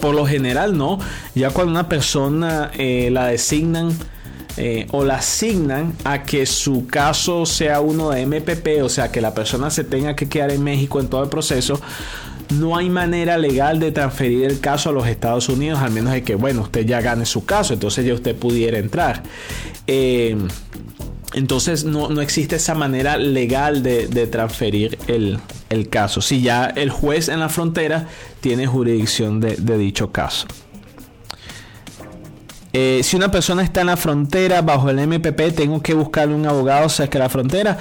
Por 0.00 0.14
lo 0.14 0.24
general 0.24 0.76
no, 0.78 0.98
ya 1.34 1.50
cuando 1.50 1.72
una 1.72 1.88
persona 1.88 2.70
eh, 2.78 3.10
la 3.10 3.26
designan 3.26 3.92
eh, 4.56 4.86
o 4.90 5.04
la 5.04 5.16
asignan 5.16 5.94
a 6.02 6.24
que 6.24 6.44
su 6.46 6.88
caso 6.88 7.46
sea 7.46 7.80
uno 7.80 8.10
de 8.10 8.26
MPP, 8.26 8.82
o 8.82 8.88
sea 8.88 9.10
que 9.10 9.20
la 9.20 9.34
persona 9.34 9.70
se 9.70 9.84
tenga 9.84 10.16
que 10.16 10.28
quedar 10.28 10.50
en 10.50 10.62
México 10.64 11.00
en 11.00 11.08
todo 11.08 11.22
el 11.22 11.28
proceso, 11.28 11.80
no 12.50 12.76
hay 12.76 12.90
manera 12.90 13.38
legal 13.38 13.78
de 13.78 13.92
transferir 13.92 14.44
el 14.44 14.60
caso 14.60 14.90
a 14.90 14.92
los 14.92 15.06
Estados 15.06 15.48
Unidos, 15.48 15.80
al 15.80 15.90
menos 15.90 16.12
de 16.12 16.22
que, 16.22 16.34
bueno, 16.34 16.62
usted 16.62 16.86
ya 16.86 17.00
gane 17.00 17.26
su 17.26 17.44
caso, 17.44 17.74
entonces 17.74 18.04
ya 18.06 18.14
usted 18.14 18.34
pudiera 18.34 18.78
entrar. 18.78 19.22
Eh, 19.86 20.36
entonces 21.34 21.84
no, 21.84 22.20
existe 22.20 22.56
esa 22.56 22.74
manera 22.74 23.18
legal 23.18 23.82
de, 23.82 24.26
transferir 24.26 24.98
el, 25.06 25.40
caso. 25.90 26.22
Si 26.22 26.40
ya 26.40 26.66
el 26.66 26.90
juez 26.90 27.28
en 27.28 27.40
la 27.40 27.48
frontera 27.48 28.06
tiene 28.40 28.66
jurisdicción 28.66 29.40
de, 29.40 29.78
dicho 29.78 30.10
caso. 30.10 30.46
Eh, 32.72 33.00
si 33.02 33.16
una 33.16 33.30
persona 33.30 33.62
está 33.62 33.80
en 33.80 33.88
la 33.88 33.96
frontera 33.96 34.62
bajo 34.62 34.88
el 34.90 35.06
MPP, 35.06 35.54
tengo 35.54 35.82
que 35.82 35.94
buscarle 35.94 36.34
un 36.34 36.46
abogado 36.46 36.88
cerca 36.88 37.18
de 37.18 37.24
la 37.24 37.28
frontera. 37.28 37.78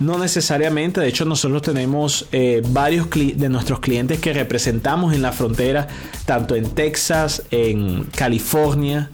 No 0.00 0.18
necesariamente, 0.18 1.00
de 1.00 1.08
hecho 1.08 1.24
nosotros 1.24 1.62
tenemos 1.62 2.26
eh, 2.32 2.62
varios 2.68 3.08
de 3.10 3.48
nuestros 3.48 3.78
clientes 3.80 4.18
que 4.18 4.32
representamos 4.32 5.14
en 5.14 5.22
la 5.22 5.32
frontera, 5.32 5.86
tanto 6.24 6.56
en 6.56 6.70
Texas, 6.70 7.42
en 7.50 8.04
California, 8.04 9.10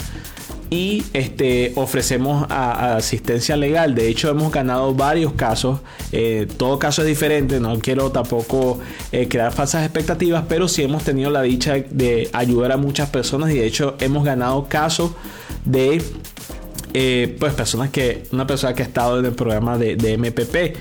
y 0.70 1.04
este, 1.12 1.72
ofrecemos 1.76 2.46
asistencia 2.50 3.56
legal. 3.56 3.94
De 3.94 4.08
hecho, 4.08 4.28
hemos 4.28 4.52
ganado 4.52 4.94
varios 4.94 5.32
casos. 5.32 5.80
Eh, 6.12 6.46
todo 6.56 6.78
caso 6.78 7.02
es 7.02 7.08
diferente. 7.08 7.58
No 7.58 7.78
quiero 7.78 8.10
tampoco 8.10 8.78
eh, 9.12 9.28
crear 9.28 9.52
falsas 9.52 9.84
expectativas, 9.84 10.44
pero 10.48 10.68
sí 10.68 10.82
hemos 10.82 11.04
tenido 11.04 11.30
la 11.30 11.42
dicha 11.42 11.74
de 11.90 12.28
ayudar 12.32 12.72
a 12.72 12.76
muchas 12.76 13.08
personas 13.08 13.50
y 13.50 13.54
de 13.54 13.66
hecho 13.66 13.96
hemos 14.00 14.24
ganado 14.24 14.68
casos 14.68 15.12
de 15.64 16.02
eh, 16.94 17.36
pues 17.38 17.54
personas 17.54 17.90
que 17.90 18.24
una 18.32 18.46
persona 18.46 18.74
que 18.74 18.82
ha 18.82 18.86
estado 18.86 19.18
en 19.18 19.26
el 19.26 19.32
programa 19.32 19.78
de, 19.78 20.16
MPP 20.18 20.76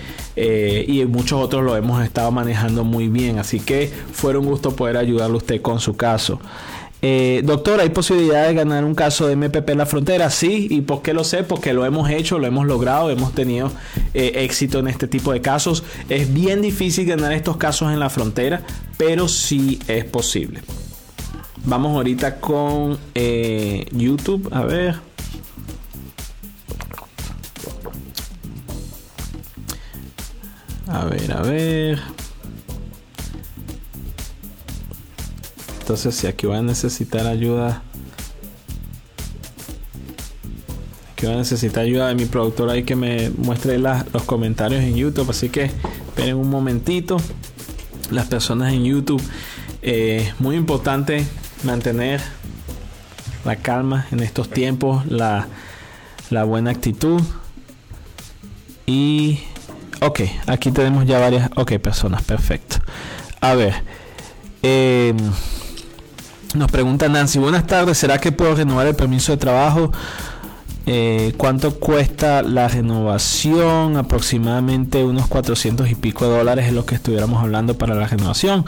y 0.87 1.05
muchos 1.05 1.41
otros 1.41 1.63
lo 1.63 1.75
hemos 1.75 2.03
estado 2.03 2.31
manejando 2.31 2.83
muy 2.83 3.07
bien 3.07 3.39
así 3.39 3.59
que 3.59 3.91
fue 4.11 4.37
un 4.37 4.45
gusto 4.45 4.75
poder 4.75 4.97
ayudarle 4.97 5.37
usted 5.37 5.61
con 5.61 5.79
su 5.79 5.97
caso 5.97 6.39
eh, 7.01 7.41
doctor, 7.43 7.79
¿hay 7.79 7.89
posibilidad 7.89 8.47
de 8.47 8.55
ganar 8.55 8.83
un 8.83 8.95
caso 8.95 9.27
de 9.27 9.35
MPP 9.35 9.69
en 9.69 9.77
la 9.77 9.85
frontera? 9.85 10.31
Sí, 10.31 10.67
¿y 10.69 10.81
por 10.81 11.03
qué 11.03 11.13
lo 11.13 11.23
sé? 11.23 11.43
Porque 11.43 11.73
lo 11.73 11.85
hemos 11.85 12.09
hecho, 12.09 12.39
lo 12.39 12.47
hemos 12.47 12.65
logrado, 12.65 13.11
hemos 13.11 13.33
tenido 13.33 13.71
eh, 14.13 14.31
éxito 14.35 14.79
en 14.79 14.87
este 14.87 15.07
tipo 15.07 15.31
de 15.31 15.41
casos. 15.41 15.83
Es 16.09 16.33
bien 16.33 16.61
difícil 16.61 17.05
ganar 17.05 17.33
estos 17.33 17.57
casos 17.57 17.93
en 17.93 17.99
la 17.99 18.09
frontera, 18.09 18.63
pero 18.97 19.27
sí 19.27 19.79
es 19.87 20.05
posible. 20.05 20.61
Vamos 21.65 21.95
ahorita 21.95 22.39
con 22.39 22.97
eh, 23.13 23.85
YouTube, 23.91 24.49
a 24.51 24.63
ver. 24.63 25.06
A 30.89 31.03
ver, 31.05 31.33
a 31.33 31.41
ver. 31.41 31.99
Entonces, 35.79 36.15
si 36.15 36.27
aquí 36.27 36.47
voy 36.47 36.57
a 36.57 36.61
necesitar 36.61 37.27
ayuda, 37.27 37.81
aquí 41.11 41.25
voy 41.25 41.35
a 41.35 41.37
necesitar 41.39 41.83
ayuda 41.83 42.07
de 42.07 42.15
mi 42.15 42.25
productor 42.25 42.69
ahí 42.69 42.83
que 42.83 42.95
me 42.95 43.29
muestre 43.31 43.77
los 43.79 44.23
comentarios 44.25 44.81
en 44.81 44.95
YouTube. 44.95 45.29
Así 45.29 45.49
que 45.49 45.65
esperen 46.07 46.37
un 46.37 46.49
momentito. 46.49 47.17
Las 48.11 48.27
personas 48.27 48.71
en 48.71 48.85
YouTube, 48.85 49.21
eh, 49.81 50.31
muy 50.39 50.55
importante 50.55 51.25
mantener 51.63 52.21
la 53.43 53.57
calma 53.57 54.07
en 54.11 54.21
estos 54.21 54.49
tiempos, 54.49 55.05
la, 55.07 55.47
la 56.29 56.45
buena 56.45 56.71
actitud. 56.71 57.21
Y 58.85 59.39
ok, 60.01 60.21
aquí 60.47 60.71
tenemos 60.71 61.05
ya 61.05 61.19
varias, 61.19 61.49
ok, 61.55 61.73
personas, 61.79 62.23
perfecto. 62.23 62.77
A 63.41 63.53
ver, 63.55 63.73
eh, 64.63 65.13
nos 66.55 66.71
pregunta 66.71 67.07
Nancy, 67.09 67.39
buenas 67.39 67.67
tardes, 67.67 67.97
¿será 67.97 68.17
que 68.19 68.31
puedo 68.31 68.55
renovar 68.55 68.87
el 68.87 68.95
permiso 68.95 69.31
de 69.31 69.37
trabajo? 69.37 69.91
Eh, 70.89 71.33
¿Cuánto 71.35 71.77
cuesta 71.79 72.41
la 72.41 72.69
renovación? 72.69 73.97
Aproximadamente 73.97 75.03
unos 75.03 75.27
400 75.27 75.89
y 75.91 75.95
pico 75.95 76.25
de 76.25 76.37
dólares 76.37 76.67
es 76.67 76.73
lo 76.73 76.85
que 76.85 76.95
estuviéramos 76.95 77.43
hablando 77.43 77.77
para 77.77 77.93
la 77.93 78.07
renovación. 78.07 78.65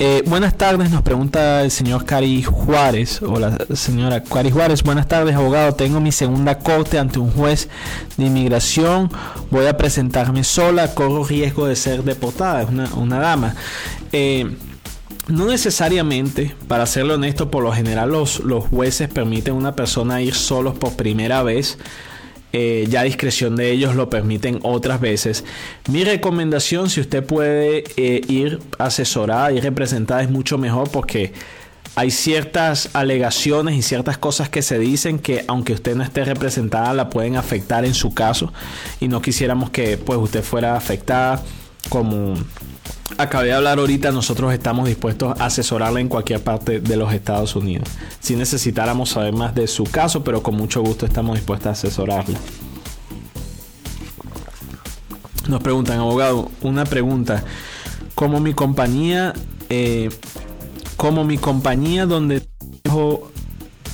Eh, 0.00 0.24
buenas 0.26 0.58
tardes, 0.58 0.90
nos 0.90 1.02
pregunta 1.02 1.62
el 1.62 1.70
señor 1.70 2.04
Cari 2.04 2.42
Juárez 2.42 3.22
o 3.22 3.38
la 3.38 3.56
señora 3.74 4.24
Cari 4.24 4.50
Juárez. 4.50 4.82
Buenas 4.82 5.06
tardes, 5.06 5.36
abogado. 5.36 5.74
Tengo 5.74 6.00
mi 6.00 6.10
segunda 6.10 6.58
corte 6.58 6.98
ante 6.98 7.20
un 7.20 7.30
juez 7.30 7.68
de 8.16 8.26
inmigración. 8.26 9.08
Voy 9.52 9.66
a 9.66 9.76
presentarme 9.76 10.42
sola. 10.42 10.92
Corro 10.92 11.22
riesgo 11.22 11.68
de 11.68 11.76
ser 11.76 12.02
deportada. 12.02 12.62
Es 12.62 12.68
una, 12.68 12.92
una 12.96 13.20
dama. 13.20 13.54
Eh, 14.10 14.50
no 15.28 15.46
necesariamente, 15.46 16.54
para 16.68 16.86
serlo 16.86 17.14
honesto, 17.14 17.50
por 17.50 17.62
lo 17.62 17.72
general 17.72 18.10
los, 18.10 18.40
los 18.40 18.64
jueces 18.64 19.08
permiten 19.08 19.54
a 19.54 19.56
una 19.56 19.76
persona 19.76 20.20
ir 20.20 20.34
solos 20.34 20.74
por 20.78 20.94
primera 20.96 21.42
vez. 21.42 21.78
Eh, 22.56 22.86
ya 22.88 23.00
a 23.00 23.04
discreción 23.04 23.56
de 23.56 23.72
ellos 23.72 23.96
lo 23.96 24.08
permiten 24.08 24.60
otras 24.62 25.00
veces. 25.00 25.44
Mi 25.90 26.04
recomendación, 26.04 26.88
si 26.88 27.00
usted 27.00 27.24
puede 27.24 27.82
eh, 27.96 28.20
ir 28.28 28.60
asesorada 28.78 29.50
y 29.50 29.60
representada, 29.60 30.22
es 30.22 30.30
mucho 30.30 30.56
mejor 30.56 30.88
porque 30.88 31.32
hay 31.96 32.12
ciertas 32.12 32.90
alegaciones 32.92 33.74
y 33.74 33.82
ciertas 33.82 34.18
cosas 34.18 34.48
que 34.48 34.62
se 34.62 34.78
dicen 34.78 35.18
que 35.18 35.44
aunque 35.48 35.72
usted 35.72 35.96
no 35.96 36.04
esté 36.04 36.24
representada 36.24 36.92
la 36.94 37.10
pueden 37.10 37.36
afectar 37.36 37.84
en 37.84 37.94
su 37.94 38.14
caso 38.14 38.52
y 39.00 39.08
no 39.08 39.22
quisiéramos 39.22 39.70
que 39.70 39.96
pues 39.96 40.18
usted 40.18 40.42
fuera 40.42 40.76
afectada 40.76 41.42
como 41.88 42.34
acabé 43.18 43.48
de 43.48 43.54
hablar 43.54 43.78
ahorita, 43.78 44.12
nosotros 44.12 44.52
estamos 44.52 44.86
dispuestos 44.86 45.38
a 45.40 45.46
asesorarle 45.46 46.00
en 46.00 46.08
cualquier 46.08 46.42
parte 46.42 46.80
de 46.80 46.96
los 46.96 47.12
Estados 47.12 47.56
Unidos. 47.56 47.88
Si 48.20 48.36
necesitáramos 48.36 49.10
saber 49.10 49.32
más 49.32 49.54
de 49.54 49.66
su 49.66 49.84
caso, 49.84 50.24
pero 50.24 50.42
con 50.42 50.56
mucho 50.56 50.82
gusto 50.82 51.06
estamos 51.06 51.36
dispuestos 51.36 51.66
a 51.66 51.70
asesorarle. 51.70 52.36
Nos 55.48 55.62
preguntan, 55.62 55.98
abogado, 56.00 56.50
una 56.62 56.84
pregunta. 56.84 57.44
Como 58.14 58.40
mi 58.40 58.54
compañía, 58.54 59.34
eh, 59.68 60.08
como 60.96 61.24
mi 61.24 61.36
compañía 61.36 62.06
donde 62.06 62.42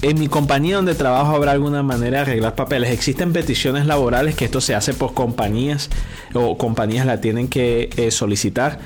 en 0.02 0.18
mi 0.18 0.28
compañía 0.28 0.76
donde 0.76 0.94
trabajo 0.94 1.34
habrá 1.34 1.52
alguna 1.52 1.82
manera 1.82 2.18
de 2.18 2.22
arreglar 2.22 2.54
papeles. 2.54 2.90
Existen 2.90 3.32
peticiones 3.32 3.86
laborales 3.86 4.34
que 4.34 4.46
esto 4.46 4.60
se 4.60 4.74
hace 4.74 4.94
por 4.94 5.14
compañías 5.14 5.90
o 6.34 6.56
compañías 6.56 7.06
la 7.06 7.20
tienen 7.20 7.48
que 7.48 7.90
eh, 7.96 8.10
solicitar. 8.10 8.78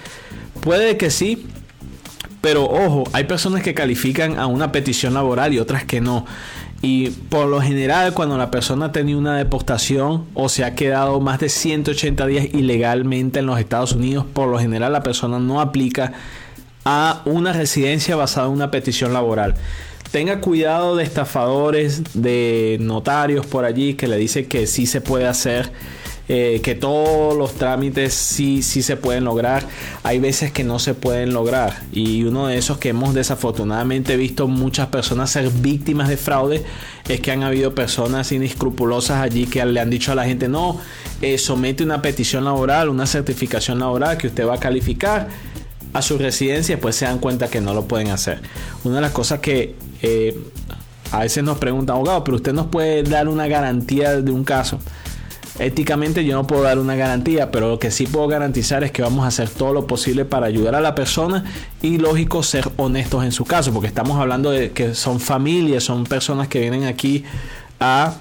Puede 0.60 0.96
que 0.96 1.10
sí, 1.10 1.46
pero 2.40 2.64
ojo, 2.64 3.04
hay 3.12 3.24
personas 3.24 3.62
que 3.62 3.74
califican 3.74 4.38
a 4.38 4.46
una 4.46 4.72
petición 4.72 5.14
laboral 5.14 5.54
y 5.54 5.58
otras 5.58 5.84
que 5.84 6.00
no. 6.00 6.26
Y 6.82 7.10
por 7.10 7.46
lo 7.46 7.62
general, 7.62 8.12
cuando 8.12 8.36
la 8.36 8.50
persona 8.50 8.86
ha 8.86 8.92
tenido 8.92 9.18
una 9.18 9.38
deportación 9.38 10.26
o 10.34 10.50
se 10.50 10.64
ha 10.64 10.74
quedado 10.74 11.18
más 11.20 11.40
de 11.40 11.48
180 11.48 12.26
días 12.26 12.46
ilegalmente 12.52 13.38
en 13.38 13.46
los 13.46 13.58
Estados 13.58 13.92
Unidos, 13.92 14.26
por 14.30 14.48
lo 14.48 14.58
general 14.58 14.92
la 14.92 15.02
persona 15.02 15.38
no 15.38 15.62
aplica 15.62 16.12
a 16.84 17.22
una 17.24 17.54
residencia 17.54 18.16
basada 18.16 18.48
en 18.48 18.52
una 18.52 18.70
petición 18.70 19.14
laboral 19.14 19.54
tenga 20.14 20.40
cuidado 20.40 20.94
de 20.94 21.02
estafadores, 21.02 22.00
de 22.14 22.76
notarios 22.80 23.46
por 23.46 23.64
allí 23.64 23.94
que 23.94 24.06
le 24.06 24.16
dicen 24.16 24.46
que 24.46 24.68
sí 24.68 24.86
se 24.86 25.00
puede 25.00 25.26
hacer. 25.26 25.72
Eh, 26.28 26.60
que 26.62 26.76
todos 26.76 27.36
los 27.36 27.54
trámites 27.54 28.14
sí, 28.14 28.62
sí 28.62 28.82
se 28.82 28.96
pueden 28.96 29.24
lograr. 29.24 29.66
Hay 30.04 30.20
veces 30.20 30.52
que 30.52 30.62
no 30.62 30.78
se 30.78 30.94
pueden 30.94 31.34
lograr. 31.34 31.82
Y 31.90 32.22
uno 32.22 32.46
de 32.46 32.58
esos 32.58 32.78
que 32.78 32.90
hemos 32.90 33.12
desafortunadamente 33.12 34.16
visto 34.16 34.46
muchas 34.46 34.86
personas 34.86 35.30
ser 35.30 35.50
víctimas 35.50 36.08
de 36.08 36.16
fraude 36.16 36.62
es 37.08 37.20
que 37.20 37.32
han 37.32 37.42
habido 37.42 37.74
personas 37.74 38.30
inescrupulosas 38.30 39.20
allí 39.20 39.46
que 39.46 39.64
le 39.64 39.80
han 39.80 39.90
dicho 39.90 40.12
a 40.12 40.14
la 40.14 40.26
gente, 40.26 40.46
no, 40.48 40.78
eh, 41.22 41.38
somete 41.38 41.82
una 41.82 42.02
petición 42.02 42.44
laboral, 42.44 42.88
una 42.88 43.06
certificación 43.06 43.80
laboral 43.80 44.16
que 44.16 44.28
usted 44.28 44.46
va 44.46 44.54
a 44.54 44.60
calificar 44.60 45.28
a 45.92 46.02
su 46.02 46.18
residencia, 46.18 46.78
pues 46.80 46.96
se 46.96 47.04
dan 47.04 47.18
cuenta 47.18 47.48
que 47.48 47.60
no 47.60 47.74
lo 47.74 47.86
pueden 47.86 48.10
hacer. 48.10 48.40
Una 48.84 48.96
de 48.96 49.00
las 49.00 49.12
cosas 49.12 49.40
que 49.40 49.74
eh, 50.04 50.38
a 51.10 51.20
veces 51.20 51.44
nos 51.44 51.58
preguntan, 51.58 51.96
abogado, 51.96 52.24
pero 52.24 52.36
usted 52.36 52.52
nos 52.52 52.66
puede 52.66 53.02
dar 53.02 53.28
una 53.28 53.46
garantía 53.46 54.20
de 54.20 54.30
un 54.30 54.44
caso. 54.44 54.78
Éticamente 55.58 56.24
yo 56.24 56.34
no 56.34 56.46
puedo 56.46 56.62
dar 56.62 56.80
una 56.80 56.96
garantía, 56.96 57.52
pero 57.52 57.68
lo 57.68 57.78
que 57.78 57.92
sí 57.92 58.06
puedo 58.06 58.26
garantizar 58.26 58.82
es 58.82 58.90
que 58.90 59.02
vamos 59.02 59.24
a 59.24 59.28
hacer 59.28 59.48
todo 59.48 59.72
lo 59.72 59.86
posible 59.86 60.24
para 60.24 60.46
ayudar 60.46 60.74
a 60.74 60.80
la 60.80 60.96
persona 60.96 61.44
y 61.80 61.98
lógico 61.98 62.42
ser 62.42 62.68
honestos 62.76 63.24
en 63.24 63.30
su 63.30 63.44
caso, 63.44 63.72
porque 63.72 63.86
estamos 63.86 64.18
hablando 64.18 64.50
de 64.50 64.72
que 64.72 64.94
son 64.94 65.20
familias, 65.20 65.84
son 65.84 66.04
personas 66.04 66.48
que 66.48 66.58
vienen 66.58 66.84
aquí 66.84 67.24
a, 67.78 68.14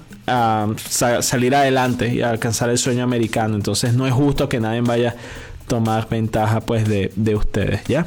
salir 1.20 1.54
adelante 1.54 2.14
y 2.14 2.22
a 2.22 2.30
alcanzar 2.30 2.70
el 2.70 2.78
sueño 2.78 3.02
americano. 3.02 3.56
Entonces 3.56 3.94
no 3.94 4.06
es 4.06 4.12
justo 4.12 4.48
que 4.48 4.60
nadie 4.60 4.80
vaya 4.80 5.10
a 5.10 5.68
tomar 5.68 6.08
ventaja 6.08 6.60
pues 6.60 6.88
de, 6.88 7.12
de 7.16 7.34
ustedes, 7.34 7.82
¿ya? 7.88 8.06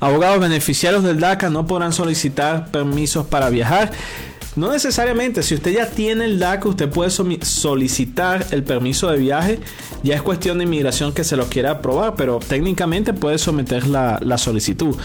Abogados 0.00 0.40
beneficiarios 0.40 1.04
del 1.04 1.20
DACA 1.20 1.50
no 1.50 1.66
podrán 1.66 1.92
solicitar 1.92 2.70
permisos 2.70 3.26
para 3.26 3.50
viajar. 3.50 3.92
No 4.56 4.72
necesariamente, 4.72 5.42
si 5.42 5.54
usted 5.54 5.72
ya 5.72 5.90
tiene 5.90 6.24
el 6.24 6.38
DACA, 6.38 6.70
usted 6.70 6.88
puede 6.88 7.10
solicitar 7.10 8.46
el 8.50 8.64
permiso 8.64 9.10
de 9.10 9.18
viaje. 9.18 9.60
Ya 10.02 10.14
es 10.14 10.22
cuestión 10.22 10.58
de 10.58 10.64
inmigración 10.64 11.12
que 11.12 11.22
se 11.22 11.36
lo 11.36 11.46
quiera 11.46 11.72
aprobar, 11.72 12.14
pero 12.16 12.38
técnicamente 12.38 13.12
puede 13.12 13.36
someter 13.38 13.86
la, 13.86 14.38
solicitud. 14.38 14.96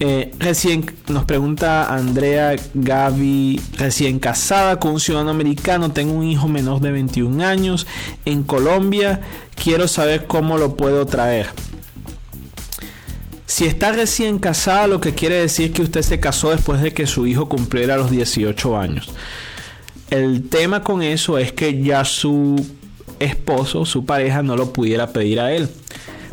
Eh, 0.00 0.32
recién 0.38 0.90
nos 1.08 1.24
pregunta 1.24 1.94
Andrea 1.94 2.56
Gaby, 2.74 3.60
recién 3.78 4.18
casada 4.18 4.78
con 4.80 4.92
un 4.92 5.00
ciudadano 5.00 5.30
americano, 5.30 5.92
tengo 5.92 6.14
un 6.14 6.24
hijo 6.24 6.48
menor 6.48 6.80
de 6.80 6.92
21 6.92 7.42
años 7.44 7.86
en 8.26 8.42
Colombia, 8.42 9.20
quiero 9.54 9.88
saber 9.88 10.26
cómo 10.26 10.58
lo 10.58 10.76
puedo 10.76 11.06
traer. 11.06 11.46
Si 13.56 13.64
está 13.64 13.90
recién 13.90 14.38
casada, 14.38 14.86
lo 14.86 15.00
que 15.00 15.14
quiere 15.14 15.36
decir 15.36 15.72
que 15.72 15.80
usted 15.80 16.02
se 16.02 16.20
casó 16.20 16.50
después 16.50 16.82
de 16.82 16.92
que 16.92 17.06
su 17.06 17.26
hijo 17.26 17.48
cumpliera 17.48 17.96
los 17.96 18.10
18 18.10 18.76
años. 18.76 19.08
El 20.10 20.46
tema 20.50 20.82
con 20.82 21.02
eso 21.02 21.38
es 21.38 21.52
que 21.52 21.82
ya 21.82 22.04
su 22.04 22.62
esposo, 23.18 23.86
su 23.86 24.04
pareja, 24.04 24.42
no 24.42 24.58
lo 24.58 24.74
pudiera 24.74 25.06
pedir 25.06 25.40
a 25.40 25.54
él. 25.54 25.70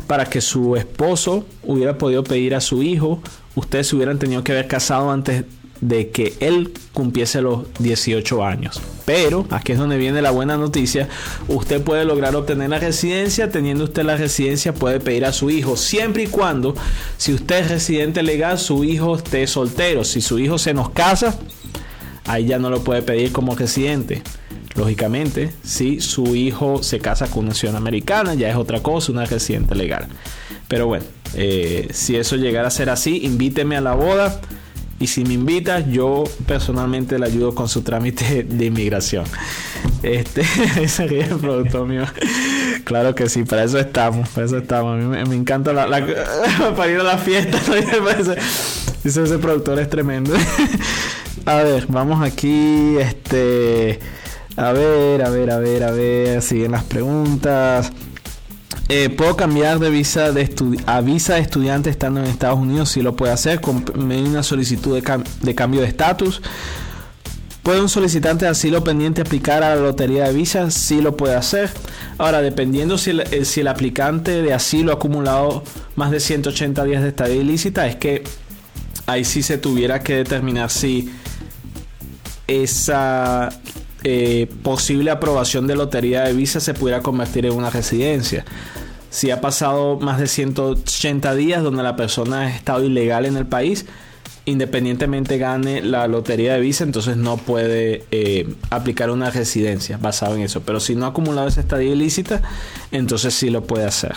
Para 0.06 0.26
que 0.26 0.42
su 0.42 0.76
esposo 0.76 1.46
hubiera 1.62 1.96
podido 1.96 2.24
pedir 2.24 2.54
a 2.54 2.60
su 2.60 2.82
hijo, 2.82 3.22
ustedes 3.54 3.86
se 3.86 3.96
hubieran 3.96 4.18
tenido 4.18 4.44
que 4.44 4.52
haber 4.52 4.68
casado 4.68 5.10
antes 5.10 5.44
de 5.84 6.08
que 6.08 6.32
él 6.40 6.72
cumpliese 6.94 7.42
los 7.42 7.66
18 7.78 8.42
años. 8.42 8.80
Pero 9.04 9.46
aquí 9.50 9.72
es 9.72 9.78
donde 9.78 9.98
viene 9.98 10.22
la 10.22 10.30
buena 10.30 10.56
noticia. 10.56 11.10
Usted 11.46 11.82
puede 11.82 12.06
lograr 12.06 12.34
obtener 12.34 12.70
la 12.70 12.78
residencia. 12.78 13.50
Teniendo 13.50 13.84
usted 13.84 14.02
la 14.02 14.16
residencia 14.16 14.72
puede 14.72 14.98
pedir 14.98 15.26
a 15.26 15.32
su 15.32 15.50
hijo. 15.50 15.76
Siempre 15.76 16.22
y 16.22 16.26
cuando, 16.28 16.74
si 17.18 17.34
usted 17.34 17.64
es 17.64 17.70
residente 17.70 18.22
legal, 18.22 18.58
su 18.58 18.82
hijo 18.82 19.14
esté 19.14 19.46
soltero. 19.46 20.04
Si 20.04 20.22
su 20.22 20.38
hijo 20.38 20.56
se 20.56 20.72
nos 20.72 20.88
casa, 20.88 21.38
ahí 22.24 22.46
ya 22.46 22.58
no 22.58 22.70
lo 22.70 22.82
puede 22.82 23.02
pedir 23.02 23.30
como 23.30 23.54
residente. 23.54 24.22
Lógicamente, 24.76 25.52
si 25.62 26.00
su 26.00 26.34
hijo 26.34 26.82
se 26.82 26.98
casa 26.98 27.26
con 27.26 27.44
una 27.44 27.54
ciudad 27.54 27.76
americana, 27.76 28.32
ya 28.32 28.48
es 28.48 28.56
otra 28.56 28.82
cosa, 28.82 29.12
una 29.12 29.26
residente 29.26 29.74
legal. 29.74 30.08
Pero 30.66 30.86
bueno, 30.86 31.04
eh, 31.34 31.88
si 31.92 32.16
eso 32.16 32.36
llegara 32.36 32.68
a 32.68 32.70
ser 32.70 32.88
así, 32.88 33.20
invíteme 33.22 33.76
a 33.76 33.82
la 33.82 33.94
boda. 33.94 34.40
Y 35.00 35.08
si 35.08 35.24
me 35.24 35.34
invita, 35.34 35.80
yo 35.80 36.24
personalmente 36.46 37.18
le 37.18 37.26
ayudo 37.26 37.54
con 37.54 37.68
su 37.68 37.82
trámite 37.82 38.44
de 38.44 38.66
inmigración. 38.66 39.24
Este, 40.02 40.40
ese 40.80 41.04
es 41.20 41.30
el 41.30 41.38
productor 41.38 41.86
mío. 41.86 42.04
Claro 42.84 43.14
que 43.14 43.28
sí, 43.28 43.44
para 43.44 43.64
eso 43.64 43.78
estamos, 43.78 44.28
para 44.28 44.46
eso 44.46 44.58
estamos. 44.58 44.94
A 44.94 44.96
mí 44.96 45.28
me, 45.28 45.34
encanta 45.34 45.72
la, 45.72 45.86
para 46.76 46.90
ir 46.90 47.00
a 47.00 47.02
la 47.02 47.18
fiesta. 47.18 47.58
Dice 49.04 49.22
ese 49.22 49.38
productor 49.38 49.78
es 49.80 49.90
tremendo. 49.90 50.34
a 51.44 51.56
ver, 51.56 51.86
vamos 51.88 52.22
aquí. 52.22 52.96
Este. 52.98 53.98
A 54.56 54.72
ver, 54.72 55.22
a 55.22 55.30
ver, 55.30 55.50
a 55.50 55.58
ver, 55.58 55.82
a 55.82 55.90
ver. 55.90 56.42
Siguen 56.42 56.72
las 56.72 56.84
preguntas. 56.84 57.92
Eh, 58.88 59.08
¿Puedo 59.08 59.34
cambiar 59.34 59.78
de 59.78 59.88
visa 59.88 60.30
de 60.30 60.50
a 60.84 61.00
visa 61.00 61.34
de 61.34 61.40
estudiante 61.40 61.88
estando 61.88 62.20
en 62.20 62.26
Estados 62.26 62.58
Unidos? 62.58 62.90
Si 62.90 63.00
lo 63.00 63.16
puede 63.16 63.32
hacer 63.32 63.60
con 63.60 63.82
una 63.96 64.42
solicitud 64.42 64.94
de, 64.94 65.54
cambio 65.54 65.80
de 65.80 65.86
estatus. 65.86 66.42
¿Puede 67.62 67.80
un 67.80 67.88
solicitante 67.88 68.44
de 68.44 68.50
asilo 68.50 68.84
pendiente 68.84 69.22
aplicar 69.22 69.62
a 69.62 69.74
la 69.74 69.80
lotería 69.80 70.24
de 70.26 70.34
visas? 70.34 70.74
Sí 70.74 71.00
lo 71.00 71.16
puede 71.16 71.34
hacer. 71.34 71.70
Ahora, 72.18 72.42
dependiendo 72.42 72.98
si 72.98 73.10
el, 73.10 73.20
eh, 73.20 73.46
si 73.46 73.60
el 73.60 73.68
aplicante 73.68 74.42
de 74.42 74.52
asilo 74.52 74.92
ha 74.92 74.96
acumulado 74.96 75.64
más 75.96 76.10
de 76.10 76.20
180 76.20 76.84
días 76.84 77.02
de 77.02 77.08
estadía 77.08 77.36
ilícita, 77.36 77.86
es 77.86 77.96
que 77.96 78.22
ahí 79.06 79.24
sí 79.24 79.42
se 79.42 79.56
tuviera 79.56 80.00
que 80.02 80.16
determinar 80.16 80.70
si 80.70 81.10
esa 82.46 83.48
eh, 84.04 84.48
posible 84.62 85.10
aprobación 85.10 85.66
de 85.66 85.76
lotería 85.76 86.24
de 86.24 86.34
visa 86.34 86.60
se 86.60 86.74
pudiera 86.74 87.00
convertir 87.00 87.46
en 87.46 87.52
una 87.54 87.70
residencia. 87.70 88.44
Si 89.08 89.30
ha 89.30 89.40
pasado 89.40 89.98
más 89.98 90.18
de 90.18 90.26
180 90.26 91.34
días 91.34 91.62
donde 91.62 91.82
la 91.82 91.96
persona 91.96 92.42
ha 92.42 92.50
estado 92.50 92.84
ilegal 92.84 93.24
en 93.24 93.36
el 93.36 93.46
país, 93.46 93.86
independientemente 94.44 95.38
gane 95.38 95.80
la 95.80 96.06
lotería 96.06 96.54
de 96.54 96.60
visa, 96.60 96.84
entonces 96.84 97.16
no 97.16 97.38
puede 97.38 98.04
eh, 98.10 98.54
aplicar 98.70 99.10
una 99.10 99.30
residencia 99.30 99.96
basado 99.96 100.36
en 100.36 100.42
eso. 100.42 100.60
Pero 100.62 100.80
si 100.80 100.94
no 100.94 101.06
ha 101.06 101.08
acumulado 101.08 101.48
esa 101.48 101.60
estadía 101.60 101.92
ilícita, 101.92 102.42
entonces 102.92 103.32
sí 103.34 103.48
lo 103.48 103.64
puede 103.64 103.86
hacer. 103.86 104.12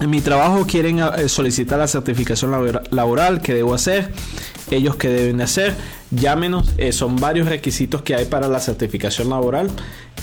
En 0.00 0.10
mi 0.10 0.20
trabajo 0.20 0.66
quieren 0.66 1.00
eh, 1.00 1.28
solicitar 1.28 1.78
la 1.78 1.88
certificación 1.88 2.52
laboral 2.90 3.42
que 3.42 3.52
debo 3.52 3.74
hacer, 3.74 4.12
ellos 4.70 4.96
que 4.96 5.08
deben 5.08 5.38
de 5.38 5.44
hacer 5.44 5.74
llámenos. 6.16 6.72
Eh, 6.78 6.92
son 6.92 7.16
varios 7.16 7.48
requisitos 7.48 8.02
que 8.02 8.14
hay 8.14 8.26
para 8.26 8.48
la 8.48 8.60
certificación 8.60 9.30
laboral. 9.30 9.70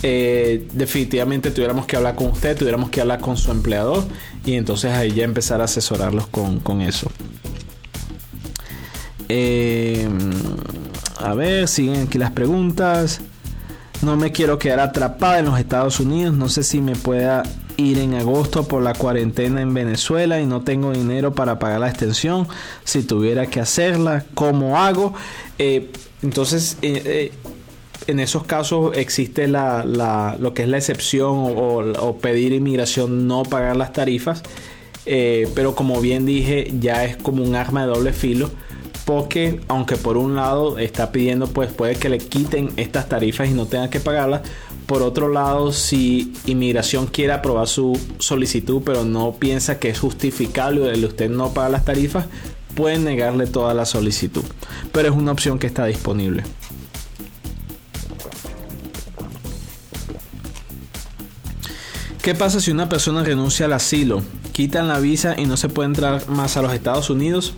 Eh, 0.01 0.67
definitivamente 0.73 1.51
tuviéramos 1.51 1.85
que 1.85 1.95
hablar 1.95 2.15
con 2.15 2.27
usted, 2.27 2.57
tuviéramos 2.57 2.89
que 2.89 2.99
hablar 2.99 3.19
con 3.21 3.37
su 3.37 3.51
empleador 3.51 4.03
y 4.45 4.55
entonces 4.55 4.91
ahí 4.91 5.11
ya 5.11 5.23
empezar 5.23 5.61
a 5.61 5.65
asesorarlos 5.65 6.27
con, 6.27 6.81
eso. 6.81 7.09
Eh, 9.29 10.09
a 11.19 11.33
ver, 11.33 11.67
siguen 11.67 12.07
aquí 12.07 12.17
las 12.17 12.31
preguntas. 12.31 13.21
No 14.01 14.17
me 14.17 14.33
quiero 14.33 14.59
quedar 14.59 14.81
atrapada 14.81 15.39
en 15.39 15.45
los 15.45 15.57
Estados 15.57 16.01
Unidos. 16.01 16.35
No 16.35 16.49
sé 16.49 16.63
si 16.63 16.81
me 16.81 16.97
pueda 16.97 17.43
ir 17.77 17.99
en 17.99 18.13
agosto 18.15 18.67
por 18.67 18.83
la 18.83 18.93
cuarentena 18.93 19.61
en 19.61 19.73
Venezuela 19.73 20.39
y 20.39 20.45
no 20.45 20.61
tengo 20.61 20.91
dinero 20.91 21.33
para 21.33 21.59
pagar 21.59 21.79
la 21.79 21.89
extensión. 21.89 22.47
Si 22.83 23.03
tuviera 23.03 23.47
que 23.47 23.59
hacerla, 23.59 24.25
¿cómo 24.33 24.77
hago? 24.77 25.13
Eh, 25.57 25.91
entonces, 26.21 26.77
eh, 26.81 27.01
eh, 27.05 27.31
en 28.07 28.19
esos 28.19 28.43
casos 28.43 28.95
existe 28.97 29.47
la, 29.47 29.85
lo 30.39 30.53
que 30.53 30.63
es 30.63 30.69
la 30.69 30.77
excepción 30.77 31.53
o, 31.55 32.17
pedir 32.21 32.53
inmigración 32.53 33.27
no 33.27 33.43
pagar 33.43 33.75
las 33.77 33.93
tarifas. 33.93 34.43
pero 35.05 35.75
como 35.75 36.01
bien 36.01 36.25
dije, 36.25 36.71
ya 36.79 37.05
es 37.05 37.17
como 37.17 37.43
un 37.43 37.55
arma 37.55 37.85
de 37.85 37.93
doble 37.93 38.13
filo 38.13 38.49
porque 39.05 39.59
aunque 39.67 39.97
por 39.97 40.17
un 40.17 40.35
lado 40.35 40.77
está 40.77 41.11
pidiendo 41.11 41.47
pues 41.47 41.71
puede 41.71 41.95
que 41.95 42.09
le 42.09 42.19
quiten 42.19 42.71
estas 42.77 43.09
tarifas 43.09 43.49
y 43.49 43.53
no 43.53 43.65
tenga 43.65 43.89
que 43.89 43.99
pagarlas 43.99 44.41
por 44.85 45.01
otro 45.01 45.27
lado 45.27 45.71
si 45.71 46.33
inmigración 46.45 47.07
quiere 47.07 47.33
aprobar 47.33 47.67
su 47.67 47.99
solicitud 48.19 48.81
pero 48.85 49.03
no 49.03 49.33
piensa 49.33 49.79
que 49.79 49.89
es 49.89 49.99
justificable 49.99 50.89
el 50.91 51.03
usted 51.03 51.29
no 51.29 51.53
paga 51.53 51.69
las 51.69 51.85
tarifas 51.85 52.27
pueden 52.75 53.03
negarle 53.03 53.47
toda 53.47 53.73
la 53.73 53.85
solicitud 53.85 54.43
pero 54.91 55.09
es 55.09 55.15
una 55.15 55.31
opción 55.31 55.59
que 55.59 55.67
está 55.67 55.85
disponible 55.85 56.43
¿Qué 62.23 62.35
pasa 62.35 62.61
si 62.61 62.71
una 62.71 62.87
persona 62.87 63.21
renuncia 63.21 63.65
al 63.65 63.73
asilo? 63.73 64.23
Quitan 64.53 64.87
la 64.87 64.97
visa 64.99 65.35
y 65.37 65.45
no 65.45 65.57
se 65.57 65.67
puede 65.67 65.87
entrar 65.87 66.29
más 66.29 66.55
a 66.55 66.61
los 66.61 66.71
Estados 66.71 67.09
Unidos. 67.09 67.53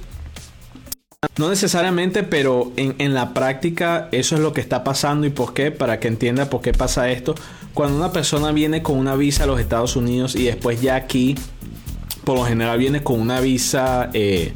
No 1.38 1.49
necesariamente, 1.49 2.23
pero 2.23 2.71
en, 2.75 3.13
la 3.13 3.36
práctica 3.36 4.10
eso 4.12 4.34
es 4.34 4.41
lo 4.41 4.54
que 4.54 4.62
está 4.62 4.84
pasando 4.84 5.28
y 5.28 5.30
por 5.30 5.54
qué, 5.54 5.69
para 5.69 5.99
que 5.99 6.08
entienda 6.08 6.49
por 6.49 6.62
qué 6.62 6.71
pasa 6.71 7.12
esto. 7.12 7.36
Cuando 7.75 7.95
una 7.95 8.12
persona 8.12 8.51
viene 8.51 8.82
con 8.82 8.97
una 8.97 9.15
visa 9.15 9.43
a 9.43 9.47
los 9.47 9.60
Estados 9.60 9.95
Unidos 9.95 10.36
y 10.36 10.45
después 10.45 10.82
ya 10.82 10.95
aquí, 10.95 11.36
por 12.23 12.36
lo 12.36 12.45
general 12.45 12.80
viene 12.80 13.04
con 13.04 13.19
una 13.19 13.41
visa 13.41 14.10
eh, 14.13 14.54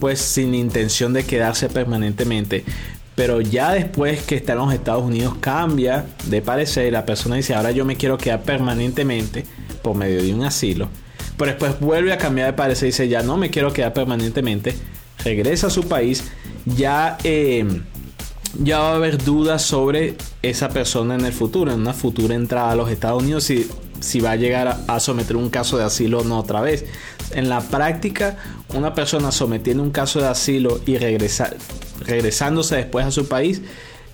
pues 0.00 0.20
sin 0.20 0.54
intención 0.54 1.12
de 1.12 1.24
quedarse 1.24 1.68
permanentemente. 1.68 2.64
Pero 3.14 3.40
ya 3.40 3.72
después 3.72 4.22
que 4.22 4.36
está 4.36 4.52
en 4.52 4.58
los 4.58 4.72
Estados 4.72 5.02
Unidos 5.02 5.34
cambia 5.40 6.06
de 6.26 6.40
parecer 6.40 6.86
y 6.86 6.90
la 6.90 7.04
persona 7.04 7.36
dice 7.36 7.54
ahora 7.54 7.72
yo 7.72 7.84
me 7.84 7.96
quiero 7.96 8.16
quedar 8.16 8.42
permanentemente 8.42 9.44
por 9.82 9.96
medio 9.96 10.22
de 10.22 10.32
un 10.32 10.44
asilo. 10.44 10.88
Pero 11.36 11.50
después 11.50 11.80
vuelve 11.80 12.12
a 12.12 12.18
cambiar 12.18 12.48
de 12.48 12.52
parecer 12.52 12.88
y 12.88 12.90
dice 12.90 13.08
ya 13.08 13.22
no 13.22 13.36
me 13.36 13.50
quiero 13.50 13.72
quedar 13.72 13.92
permanentemente 13.92 14.74
regresa 15.24 15.68
a 15.68 15.70
su 15.70 15.86
país, 15.88 16.24
ya, 16.64 17.18
eh, 17.24 17.66
ya 18.62 18.78
va 18.78 18.92
a 18.92 18.94
haber 18.96 19.22
dudas 19.22 19.62
sobre 19.62 20.16
esa 20.42 20.68
persona 20.68 21.14
en 21.14 21.24
el 21.24 21.32
futuro, 21.32 21.72
en 21.72 21.80
una 21.80 21.92
futura 21.92 22.34
entrada 22.34 22.72
a 22.72 22.76
los 22.76 22.90
Estados 22.90 23.22
Unidos, 23.22 23.44
si 24.00 24.20
va 24.20 24.32
a 24.32 24.36
llegar 24.36 24.84
a, 24.86 25.00
someter 25.00 25.36
un 25.36 25.50
caso 25.50 25.78
de 25.78 25.84
asilo 25.84 26.20
o 26.20 26.24
no 26.24 26.38
otra 26.38 26.60
vez. 26.60 26.84
En 27.32 27.48
la 27.48 27.60
práctica, 27.60 28.36
una 28.74 28.94
persona 28.94 29.32
sometiendo 29.32 29.82
un 29.82 29.90
caso 29.90 30.20
de 30.20 30.28
asilo 30.28 30.80
y 30.86 30.98
regresa, 30.98 31.50
regresándose 32.00 32.76
después 32.76 33.06
a 33.06 33.10
su 33.10 33.28
país, 33.28 33.62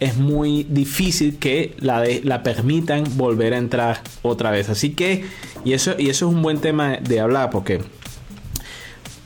es 0.01 0.17
muy 0.17 0.65
difícil 0.65 1.39
que 1.39 1.75
la, 1.79 2.05
la 2.23 2.43
permitan 2.43 3.05
volver 3.17 3.55
a 3.55 3.59
entrar 3.59 4.03
otra 4.23 4.51
vez. 4.51 4.69
Así 4.69 4.91
que, 4.91 5.25
y 5.65 5.73
eso, 5.73 5.95
y 5.99 6.11
eso 6.11 6.29
es 6.29 6.35
un 6.35 6.43
buen 6.43 6.61
tema 6.61 6.97
de 6.97 7.21
hablar, 7.21 7.51
porque 7.51 7.81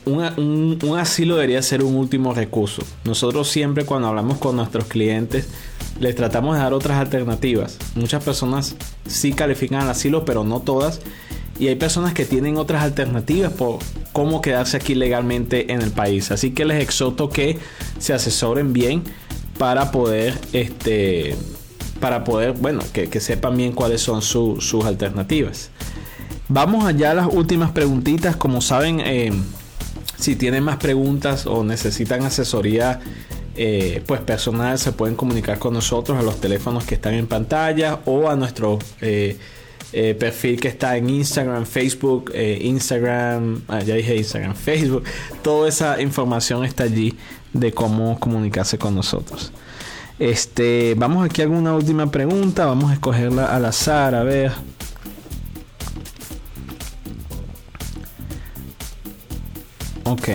un, 0.09 0.97
asilo 0.99 1.35
debería 1.35 1.61
ser 1.61 1.83
un 1.83 1.95
último 1.95 2.33
recurso. 2.33 2.83
Nosotros 3.03 3.49
siempre 3.49 3.85
cuando 3.85 4.07
hablamos 4.07 4.37
con 4.37 4.55
nuestros 4.55 4.85
clientes 4.85 5.47
les 5.99 6.15
tratamos 6.15 6.55
de 6.55 6.63
dar 6.63 6.73
otras 6.73 6.97
alternativas. 6.97 7.77
Muchas 7.95 8.23
personas 8.23 8.75
sí 9.05 9.33
califican 9.33 9.81
al 9.81 9.89
asilo, 9.89 10.25
pero 10.25 10.43
no 10.43 10.61
todas. 10.61 11.01
Y 11.59 11.67
hay 11.67 11.75
personas 11.75 12.13
que 12.13 12.23
tienen 12.25 12.57
otras 12.57 12.83
alternativas 12.83 13.51
por 13.51 13.79
cómo 14.13 14.41
quedarse 14.41 14.77
aquí 14.77 14.95
legalmente 14.95 15.73
en 15.73 15.81
el 15.81 15.91
país. 15.91 16.31
Así 16.31 16.51
que 16.51 16.63
les 16.63 16.81
exhorto 16.81 17.29
que 17.29 17.57
se 17.97 18.13
asesoren 18.13 18.71
bien 18.71 19.03
para 19.57 19.91
poder, 19.91 20.39
este, 20.53 21.35
para 21.99 22.23
poder, 22.23 22.53
bueno, 22.53 22.81
que, 22.93 23.19
sepan 23.19 23.57
bien 23.57 23.73
cuáles 23.73 24.01
son 24.01 24.21
sus 24.21 24.85
alternativas. 24.85 25.69
Vamos 26.51 26.85
allá 26.85 27.11
a 27.11 27.13
las 27.13 27.27
últimas 27.27 27.71
preguntitas. 27.71 28.35
Como 28.35 28.61
saben, 28.61 29.01
eh, 29.01 29.31
si 30.19 30.35
tienen 30.35 30.63
más 30.63 30.77
preguntas 30.77 31.45
o 31.45 31.63
necesitan 31.63 32.23
asesoría 32.23 32.99
eh, 33.55 34.03
pues 34.05 34.21
personal, 34.21 34.77
se 34.77 34.91
pueden 34.91 35.15
comunicar 35.15 35.59
con 35.59 35.73
nosotros 35.73 36.17
a 36.17 36.21
los 36.21 36.39
teléfonos 36.39 36.85
que 36.85 36.95
están 36.95 37.13
en 37.13 37.27
pantalla 37.27 37.99
o 38.05 38.29
a 38.29 38.35
nuestro 38.35 38.79
eh, 39.01 39.37
eh, 39.91 40.15
perfil 40.17 40.59
que 40.59 40.67
está 40.67 40.97
en 40.97 41.09
Instagram, 41.09 41.65
Facebook, 41.65 42.31
Instagram, 42.35 43.63
ah, 43.67 43.81
ya 43.81 43.95
dije 43.95 44.15
Instagram, 44.15 44.55
Facebook. 44.55 45.03
Toda 45.41 45.67
esa 45.67 46.01
información 46.01 46.63
está 46.63 46.83
allí 46.83 47.17
de 47.53 47.71
cómo 47.71 48.19
comunicarse 48.19 48.77
con 48.77 48.95
nosotros. 48.95 49.51
Este, 50.19 50.95
vamos 50.97 51.25
aquí 51.25 51.41
a 51.41 51.45
alguna 51.45 51.73
última 51.73 52.11
pregunta. 52.11 52.65
Vamos 52.65 52.91
a 52.91 52.93
escogerla 52.93 53.45
al 53.45 53.65
azar, 53.65 54.15
a 54.15 54.23
ver. 54.23 54.51
Ok. 60.09 60.29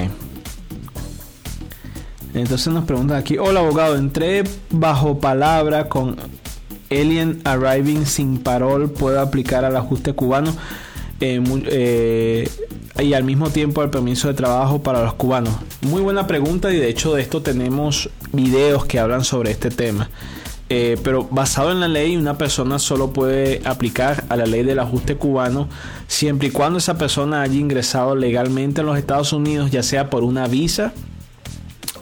Entonces 2.32 2.72
nos 2.72 2.84
preguntan 2.84 3.16
aquí, 3.16 3.38
hola 3.38 3.58
abogado, 3.58 3.96
entré 3.96 4.44
bajo 4.70 5.18
palabra 5.18 5.88
con 5.88 6.16
Alien 6.90 7.40
Arriving 7.44 8.06
sin 8.06 8.38
parol, 8.38 8.90
¿puedo 8.90 9.20
aplicar 9.20 9.64
al 9.64 9.76
ajuste 9.76 10.12
cubano? 10.12 10.54
Eh, 11.20 11.42
eh, 11.66 12.48
y 13.02 13.14
al 13.14 13.24
mismo 13.24 13.50
tiempo 13.50 13.82
el 13.82 13.90
permiso 13.90 14.28
de 14.28 14.34
trabajo 14.34 14.80
para 14.80 15.02
los 15.02 15.14
cubanos? 15.14 15.54
Muy 15.82 16.02
buena 16.02 16.28
pregunta 16.28 16.72
y 16.72 16.76
de 16.76 16.88
hecho 16.88 17.14
de 17.14 17.22
esto 17.22 17.42
tenemos 17.42 18.10
videos 18.32 18.84
que 18.86 19.00
hablan 19.00 19.24
sobre 19.24 19.50
este 19.50 19.70
tema. 19.70 20.08
Eh, 20.70 20.98
pero 21.02 21.24
basado 21.30 21.72
en 21.72 21.80
la 21.80 21.88
ley, 21.88 22.16
una 22.16 22.38
persona 22.38 22.78
solo 22.78 23.12
puede 23.12 23.60
aplicar 23.66 24.24
a 24.30 24.36
la 24.36 24.46
ley 24.46 24.62
del 24.62 24.78
ajuste 24.78 25.16
cubano 25.16 25.68
siempre 26.06 26.48
y 26.48 26.50
cuando 26.50 26.78
esa 26.78 26.96
persona 26.96 27.42
haya 27.42 27.56
ingresado 27.56 28.16
legalmente 28.16 28.80
en 28.80 28.86
los 28.86 28.96
Estados 28.96 29.34
Unidos, 29.34 29.70
ya 29.70 29.82
sea 29.82 30.08
por 30.08 30.24
una 30.24 30.46
visa 30.46 30.94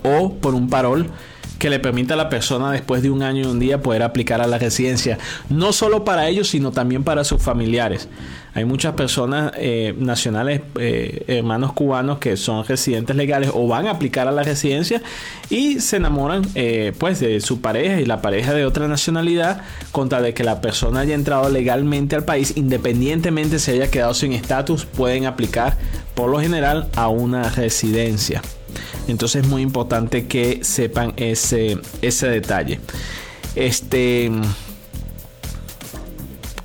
o 0.05 0.35
por 0.35 0.55
un 0.55 0.69
parol 0.69 1.11
que 1.59 1.71
le 1.71 1.81
permita 1.81 2.15
a 2.15 2.17
la 2.17 2.29
persona 2.29 2.73
después 2.73 3.03
de 3.03 3.11
un 3.11 3.23
año 3.23 3.43
y 3.43 3.47
un 3.47 3.61
día 3.61 3.83
poder 3.83 4.03
aplicar 4.03 4.41
a 4.41 4.47
la 4.47 4.59
residencia, 4.59 5.19
no 5.49 5.73
solo 5.73 6.05
para 6.05 6.29
ellos, 6.29 6.49
sino 6.49 6.73
también 6.73 7.05
para 7.05 7.25
sus 7.25 7.41
familiares. 7.43 8.09
Hay 8.55 8.67
muchas 8.67 8.95
personas 8.95 9.53
eh, 9.57 9.95
nacionales, 9.99 10.61
eh, 10.79 11.25
hermanos 11.27 11.73
cubanos 11.73 12.19
que 12.19 12.37
son 12.37 12.67
residentes 12.67 13.17
legales 13.17 13.51
o 13.55 13.67
van 13.67 13.87
a 13.87 13.93
aplicar 13.93 14.29
a 14.29 14.33
la 14.33 14.43
residencia 14.43 15.01
y 15.49 15.81
se 15.81 15.97
enamoran 15.97 16.43
eh, 16.55 16.93
pues 16.99 17.21
de 17.21 17.41
su 17.41 17.63
pareja 17.63 18.01
y 18.01 18.05
la 18.05 18.21
pareja 18.21 18.53
de 18.53 18.67
otra 18.67 18.89
nacionalidad 18.89 19.63
contra 19.91 20.21
de 20.21 20.35
que 20.35 20.45
la 20.45 20.61
persona 20.61 21.01
haya 21.01 21.15
entrado 21.15 21.49
legalmente 21.49 22.15
al 22.15 22.27
país, 22.27 22.53
independientemente 22.57 23.59
se 23.59 23.73
haya 23.73 23.91
quedado 23.91 24.13
sin 24.13 24.35
estatus, 24.35 24.85
pueden 24.85 25.25
aplicar 25.25 25.79
por 26.15 26.29
lo 26.29 26.39
general 26.39 26.91
a 26.95 27.09
una 27.09 27.49
residencia. 27.49 28.43
Entonces 29.09 29.45
es 29.45 29.49
muy 29.49 29.63
importante 29.63 30.27
que 30.27 30.63
sepan 30.63 31.15
ese, 31.17 31.79
ese 32.03 32.29
detalle. 32.29 32.81
Este. 33.55 34.31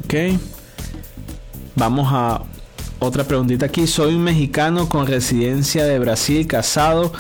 Ok. 0.04 0.57
Vamos 1.78 2.08
a 2.12 2.42
otra 2.98 3.24
preguntita 3.24 3.68
aquí. 3.68 3.86
Soy 3.86 4.16
un 4.16 4.24
mexicano 4.24 4.90
con 4.90 5.06
residencia 5.06 5.86
de 5.86 6.00
Brasil, 6.00 6.48
casado. 6.48 7.14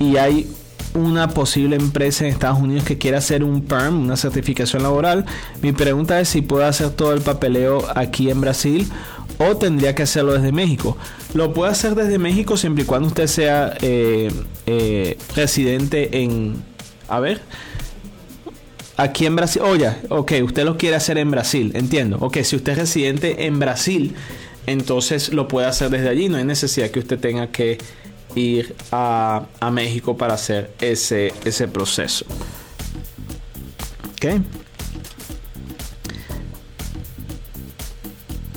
Y 0.00 0.16
hay 0.16 0.50
una 0.94 1.28
posible 1.28 1.76
empresa 1.76 2.24
en 2.24 2.32
Estados 2.32 2.58
Unidos 2.58 2.82
que 2.82 2.98
quiera 2.98 3.18
hacer 3.18 3.44
un 3.44 3.62
PERM, 3.62 4.00
una 4.00 4.16
certificación 4.16 4.82
laboral. 4.82 5.26
Mi 5.62 5.70
pregunta 5.70 6.20
es 6.20 6.28
si 6.28 6.42
puedo 6.42 6.66
hacer 6.66 6.90
todo 6.90 7.12
el 7.12 7.20
papeleo 7.20 7.84
aquí 7.94 8.30
en 8.30 8.40
Brasil 8.40 8.90
o 9.38 9.56
tendría 9.56 9.94
que 9.94 10.02
hacerlo 10.02 10.32
desde 10.32 10.50
México. 10.50 10.96
Lo 11.32 11.54
puede 11.54 11.70
hacer 11.70 11.94
desde 11.94 12.18
México 12.18 12.56
siempre 12.56 12.82
y 12.82 12.86
cuando 12.86 13.06
usted 13.06 13.28
sea 13.28 13.74
eh, 13.80 14.32
eh, 14.66 15.16
residente 15.36 16.20
en... 16.20 16.64
A 17.06 17.20
ver. 17.20 17.40
Aquí 18.98 19.26
en 19.26 19.36
Brasil. 19.36 19.62
Oye, 19.62 19.92
ok, 20.08 20.32
usted 20.42 20.64
lo 20.64 20.76
quiere 20.76 20.96
hacer 20.96 21.18
en 21.18 21.30
Brasil, 21.30 21.70
entiendo. 21.74 22.18
Ok, 22.20 22.38
si 22.42 22.56
usted 22.56 22.72
es 22.72 22.78
residente 22.78 23.46
en 23.46 23.60
Brasil, 23.60 24.16
entonces 24.66 25.32
lo 25.32 25.46
puede 25.46 25.68
hacer 25.68 25.88
desde 25.90 26.08
allí. 26.08 26.28
No 26.28 26.36
hay 26.36 26.44
necesidad 26.44 26.90
que 26.90 26.98
usted 26.98 27.16
tenga 27.16 27.46
que 27.46 27.78
ir 28.34 28.74
a, 28.90 29.46
a 29.60 29.70
México 29.70 30.16
para 30.16 30.34
hacer 30.34 30.72
ese, 30.80 31.32
ese 31.44 31.68
proceso. 31.68 32.26
Ok. 34.14 34.42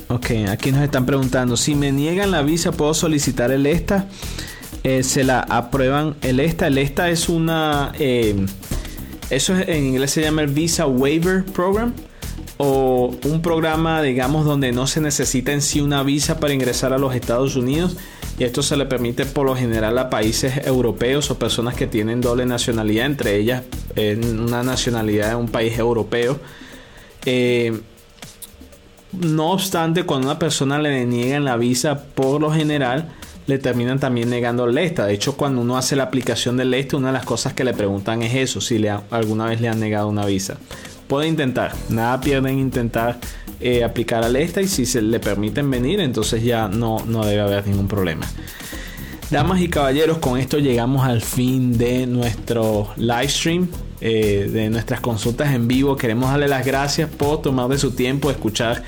Ok, 0.08 0.32
aquí 0.50 0.72
nos 0.72 0.82
están 0.82 1.06
preguntando, 1.06 1.56
si 1.56 1.76
me 1.76 1.92
niegan 1.92 2.32
la 2.32 2.42
visa, 2.42 2.72
¿puedo 2.72 2.96
solicitar 2.96 3.52
el 3.52 3.68
ESTA? 3.68 4.08
Eh, 4.84 5.04
se 5.04 5.24
la 5.24 5.42
aprueban 5.42 6.16
el 6.24 6.40
ESTA. 6.40 6.66
El 6.66 6.80
ESTA 6.80 7.12
es 7.12 7.30
una... 7.30 7.94
Eh, 8.00 8.48
eso 9.32 9.56
en 9.56 9.86
inglés 9.86 10.12
se 10.12 10.22
llama 10.22 10.42
el 10.42 10.48
Visa 10.48 10.86
Waiver 10.86 11.46
Program 11.46 11.94
o 12.58 13.16
un 13.26 13.42
programa, 13.42 14.02
digamos, 14.02 14.46
donde 14.46 14.72
no 14.72 14.86
se 14.88 15.02
necesita 15.02 15.54
en 15.54 15.62
sí 15.62 15.82
una 15.82 16.04
visa 16.04 16.40
para 16.40 16.54
ingresar 16.54 16.94
a 16.94 16.98
los 16.98 17.16
Estados 17.16 17.56
Unidos 17.56 17.98
y 18.38 18.44
esto 18.44 18.62
se 18.62 18.76
le 18.76 18.86
permite 18.86 19.26
por 19.26 19.46
lo 19.46 19.56
general 19.56 19.98
a 19.98 20.10
países 20.10 20.66
europeos 20.66 21.32
o 21.32 21.40
personas 21.40 21.76
que 21.76 21.88
tienen 21.88 22.22
doble 22.22 22.46
nacionalidad, 22.46 23.06
entre 23.06 23.38
ellas 23.38 23.64
una 23.96 24.64
nacionalidad 24.64 25.30
de 25.30 25.36
un 25.36 25.48
país 25.48 25.80
europeo. 25.80 26.40
Eh, 27.26 27.80
no 29.14 29.52
obstante, 29.52 30.04
cuando 30.04 30.28
una 30.28 30.40
persona 30.40 30.78
le 30.78 31.06
niegan 31.06 31.46
la 31.46 31.58
visa, 31.58 32.04
por 32.04 32.42
lo 32.42 32.52
general 32.52 33.14
le 33.48 33.58
terminan 33.58 34.00
también 34.00 34.30
negando 34.30 34.66
el 34.66 34.78
ESTA. 34.78 35.06
De 35.06 35.14
hecho, 35.14 35.36
cuando 35.36 35.62
uno 35.62 35.78
hace 35.78 35.96
la 35.96 36.04
aplicación 36.04 36.58
del 36.58 36.74
ESTA, 36.74 36.98
una 36.98 37.08
de 37.08 37.14
las 37.14 37.26
cosas 37.26 37.54
que 37.54 37.64
le 37.64 37.74
preguntan 37.74 38.22
es 38.24 38.36
eso, 38.36 38.62
si 38.62 38.82
alguna 39.10 39.46
vez 39.46 39.62
le 39.62 39.70
han 39.70 39.80
negado 39.80 40.08
una 40.08 40.26
visa. 40.26 40.58
Puede 41.08 41.28
intentar, 41.28 41.74
nada 41.90 42.22
pierden 42.22 42.58
intentar 42.60 43.20
eh, 43.60 43.84
aplicar 43.84 44.24
al 44.24 44.36
ESTA 44.36 44.62
y 44.62 44.68
si 44.68 44.86
se 44.86 45.02
le 45.02 45.20
permiten 45.20 45.70
venir, 45.70 46.00
entonces 46.00 46.44
ya 46.44 46.68
no, 46.68 47.04
no 47.06 47.26
debe 47.26 47.42
haber 47.42 47.68
ningún 47.68 47.88
problema. 47.88 48.26
Damas 49.30 49.62
y 49.62 49.70
caballeros, 49.70 50.18
con 50.18 50.38
esto 50.38 50.58
llegamos 50.60 51.06
al 51.06 51.22
fin 51.22 51.78
de 51.78 52.06
nuestro 52.08 52.90
live 52.98 53.30
stream. 53.30 53.68
Eh, 54.04 54.50
de 54.52 54.72
nuestras 54.72 55.00
consultas 55.00 55.54
en 55.54 55.68
vivo. 55.68 55.96
Queremos 55.96 56.32
darle 56.32 56.48
las 56.48 56.66
gracias 56.66 57.08
por 57.08 57.44
tomar 57.44 57.68
de 57.68 57.78
su 57.78 57.92
tiempo, 57.92 58.32
escuchar 58.32 58.82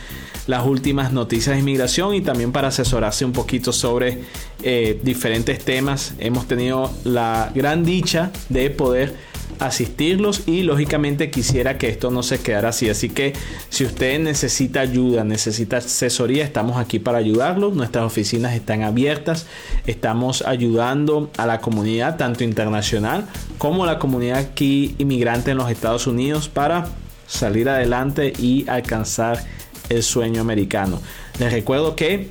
las 0.48 0.66
últimas 0.66 1.14
noticias 1.14 1.56
de 1.56 1.62
inmigración 1.62 2.16
y 2.16 2.22
también 2.22 2.52
para 2.52 2.70
asesorarse 2.70 3.26
un 3.26 3.32
poquito 3.32 3.72
sobre 3.72 4.24
eh, 4.62 5.00
diferentes 5.04 5.60
temas. 5.64 6.14
Hemos 6.20 6.48
tenido 6.48 6.92
la 7.04 7.52
gran 7.54 7.84
dicha 7.84 8.32
de 8.50 8.70
poder 8.70 9.16
asistirlos 9.60 10.48
y 10.48 10.64
lógicamente 10.64 11.30
quisiera 11.30 11.78
que 11.78 11.88
esto 11.88 12.12
no 12.12 12.24
se 12.24 12.40
quedara 12.40 12.70
así. 12.70 12.90
Así 12.90 13.10
que 13.10 13.34
si 13.70 13.86
usted 13.86 14.20
necesita 14.20 14.82
ayuda, 14.82 15.24
necesita 15.24 15.78
asesoría, 15.78 16.44
estamos 16.44 16.78
aquí 16.78 17.00
para 17.00 17.20
ayudarlo. 17.20 17.72
Nuestras 17.72 18.06
oficinas 18.06 18.54
están 18.54 18.84
abiertas. 18.84 19.48
Estamos 19.88 20.42
ayudando 20.42 21.30
a 21.38 21.46
la 21.46 21.60
comunidad, 21.60 22.18
tanto 22.18 22.44
internacional 22.44 23.28
como 23.58 23.86
la 23.86 24.00
comunidad 24.00 24.40
aquí 24.40 24.96
inmigrante 24.98 25.52
en 25.52 25.58
los 25.58 25.70
Estados 25.70 26.08
Unidos 26.08 26.50
para 26.50 26.88
salir 27.28 27.70
adelante 27.70 28.34
y 28.38 28.68
alcanzar 28.68 29.44
el 29.90 30.04
sueño 30.04 30.42
americano. 30.42 31.02
Les 31.40 31.52
recuerdo 31.52 31.96
que 31.96 32.30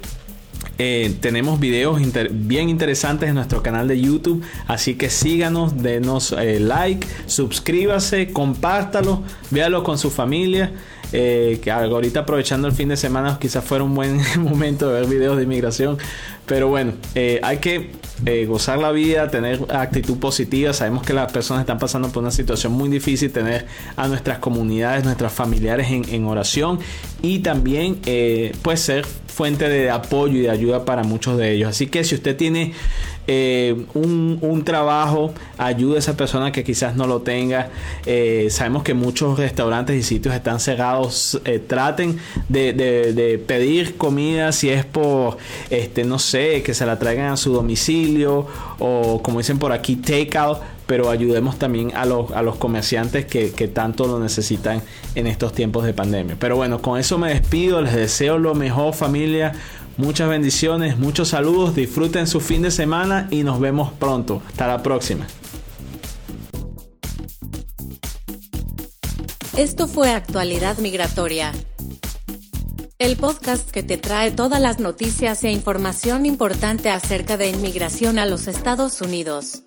eh, 0.79 1.15
tenemos 1.21 1.61
videos 1.61 2.01
bien 2.31 2.69
interesantes 2.69 3.29
en 3.29 3.35
nuestro 3.35 3.63
canal 3.63 3.89
de 3.89 4.01
YouTube, 4.01 4.43
así 4.67 4.95
que 4.95 5.11
síganos, 5.11 5.83
denos 5.83 6.35
eh, 6.39 6.59
like, 6.61 7.07
suscríbase, 7.27 8.33
compártalo, 8.33 9.23
véalo 9.51 9.83
con 9.85 9.99
su 9.99 10.11
familia. 10.11 10.73
Eh, 11.15 11.61
que 11.63 11.71
ahorita 11.71 12.21
aprovechando 12.21 12.67
el 12.67 12.73
fin 12.73 12.89
de 12.89 12.97
semana 12.97 13.37
quizás 13.39 13.63
fuera 13.63 13.85
un 13.85 13.95
buen 13.95 14.19
momento 14.39 14.91
de 14.91 15.01
ver 15.01 15.11
videos 15.11 15.37
de 15.37 15.43
inmigración. 15.43 15.99
Pero 16.47 16.69
bueno, 16.69 16.95
hay 17.43 17.59
que 17.59 17.91
gozar 18.47 18.79
la 18.79 18.93
vida, 18.93 19.29
tener 19.31 19.61
actitud 19.71 20.19
positiva. 20.19 20.73
Sabemos 20.73 21.03
que 21.03 21.13
las 21.13 21.33
personas 21.33 21.63
están 21.63 21.79
pasando 21.79 22.09
por 22.11 22.23
una 22.23 22.31
situación 22.31 22.73
muy 22.73 22.89
difícil, 22.89 23.33
tener 23.33 23.67
a 23.97 24.09
nuestras 24.09 24.39
comunidades, 24.39 25.05
nuestras 25.05 25.33
familiares 25.33 25.89
en, 25.91 26.25
oración 26.25 26.79
y 27.21 27.41
también 27.41 27.99
pues 28.63 28.81
ser 28.81 29.05
fuente 29.33 29.69
de 29.69 29.91
apoyo 29.91 30.37
y 30.37 30.43
de 30.43 30.51
ayuda 30.51 30.85
para 30.85 31.03
muchos 31.05 31.39
de 31.39 31.53
ellos. 31.53 31.71
Así 31.71 31.87
que 31.87 32.05
si 32.05 32.15
usted 32.15 32.37
tiene 32.37 32.73
eh, 33.27 33.87
un, 33.95 34.63
trabajo, 34.65 35.33
ayude 35.59 35.97
a 35.97 35.99
esa 36.01 36.17
persona 36.17 36.53
que 36.53 36.63
quizás 36.63 36.95
no 36.95 37.07
lo 37.07 37.23
tenga. 37.23 37.71
Eh, 38.05 38.49
sabemos 38.51 38.83
que 38.83 38.95
muchos 38.95 39.39
restaurantes 39.39 39.97
y 39.97 40.03
sitios 40.03 40.35
están 40.35 40.61
cerrados. 40.61 41.41
Eh, 41.45 41.59
traten 41.59 42.19
de, 42.49 43.43
pedir 43.47 43.97
comida 43.97 44.53
si 44.53 44.69
es 44.69 44.85
por, 44.85 45.39
este, 45.71 46.05
no 46.05 46.19
sé, 46.19 46.63
que 46.63 46.75
se 46.75 46.85
la 46.85 46.99
traigan 46.99 47.33
a 47.33 47.37
su 47.37 47.53
domicilio 47.53 48.47
o 48.79 49.23
como 49.23 49.39
dicen 49.39 49.59
por 49.59 49.73
aquí, 49.73 49.97
take 49.97 50.37
out 50.37 50.59
pero 50.93 51.09
ayudemos 51.09 51.59
también 51.59 51.97
a 51.97 52.05
los, 52.05 52.33
a 52.33 52.43
los 52.43 52.57
comerciantes 52.57 53.25
que, 53.25 53.53
que, 53.53 53.67
tanto 53.67 54.07
lo 54.07 54.21
necesitan 54.21 54.83
en 55.15 55.27
estos 55.27 55.55
tiempos 55.55 55.87
de 55.87 55.95
pandemia. 55.95 56.37
Pero 56.39 56.57
bueno, 56.57 56.83
con 56.83 57.01
eso 57.01 57.17
me 57.17 57.31
despido, 57.31 57.81
les 57.81 57.95
deseo 57.95 58.37
lo 58.37 58.55
mejor 58.55 58.93
familia, 58.93 59.53
muchas 59.97 60.29
bendiciones, 60.29 60.99
muchos 60.99 61.29
saludos, 61.29 61.75
disfruten 61.75 62.27
su 62.27 62.41
fin 62.41 62.61
de 62.61 62.71
semana 62.71 63.27
y 63.31 63.43
nos 63.43 63.59
vemos 63.59 63.91
pronto. 63.95 64.43
Hasta 64.49 64.67
la 64.67 64.83
próxima. 64.83 65.27
Esto 69.57 69.89
fue 69.89 70.11
Actualidad 70.11 70.77
Migratoria. 70.77 71.53
El 72.99 73.17
podcast 73.17 73.71
que 73.71 73.83
te 73.83 73.97
trae 73.97 74.31
todas 74.31 74.61
las 74.61 74.79
noticias 74.79 75.43
e 75.45 75.51
información 75.51 76.27
importante 76.27 76.91
acerca 76.91 77.39
de 77.39 77.49
inmigración 77.49 78.19
a 78.19 78.27
los 78.27 78.47
Estados 78.47 79.01
Unidos. 79.01 79.63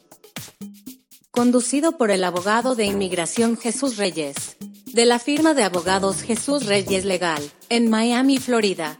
Conducido 1.35 1.97
por 1.97 2.11
el 2.11 2.23
abogado 2.23 2.75
de 2.75 2.85
inmigración 2.85 3.57
Jesús 3.57 3.97
Reyes, 3.97 4.55
de 4.93 5.05
la 5.05 5.19
firma 5.19 5.53
de 5.53 5.63
abogados 5.63 6.21
Jesús 6.21 6.65
Reyes 6.65 7.03
Legal, 7.03 7.43
en 7.69 7.89
Miami, 7.89 8.37
Florida. 8.37 8.99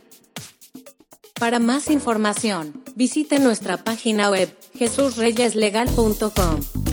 Para 1.40 1.60
más 1.60 1.90
información, 1.90 2.84
visite 2.96 3.40
nuestra 3.40 3.78
página 3.78 4.30
web, 4.30 4.54
jesusreyeslegal.com. 4.78 6.85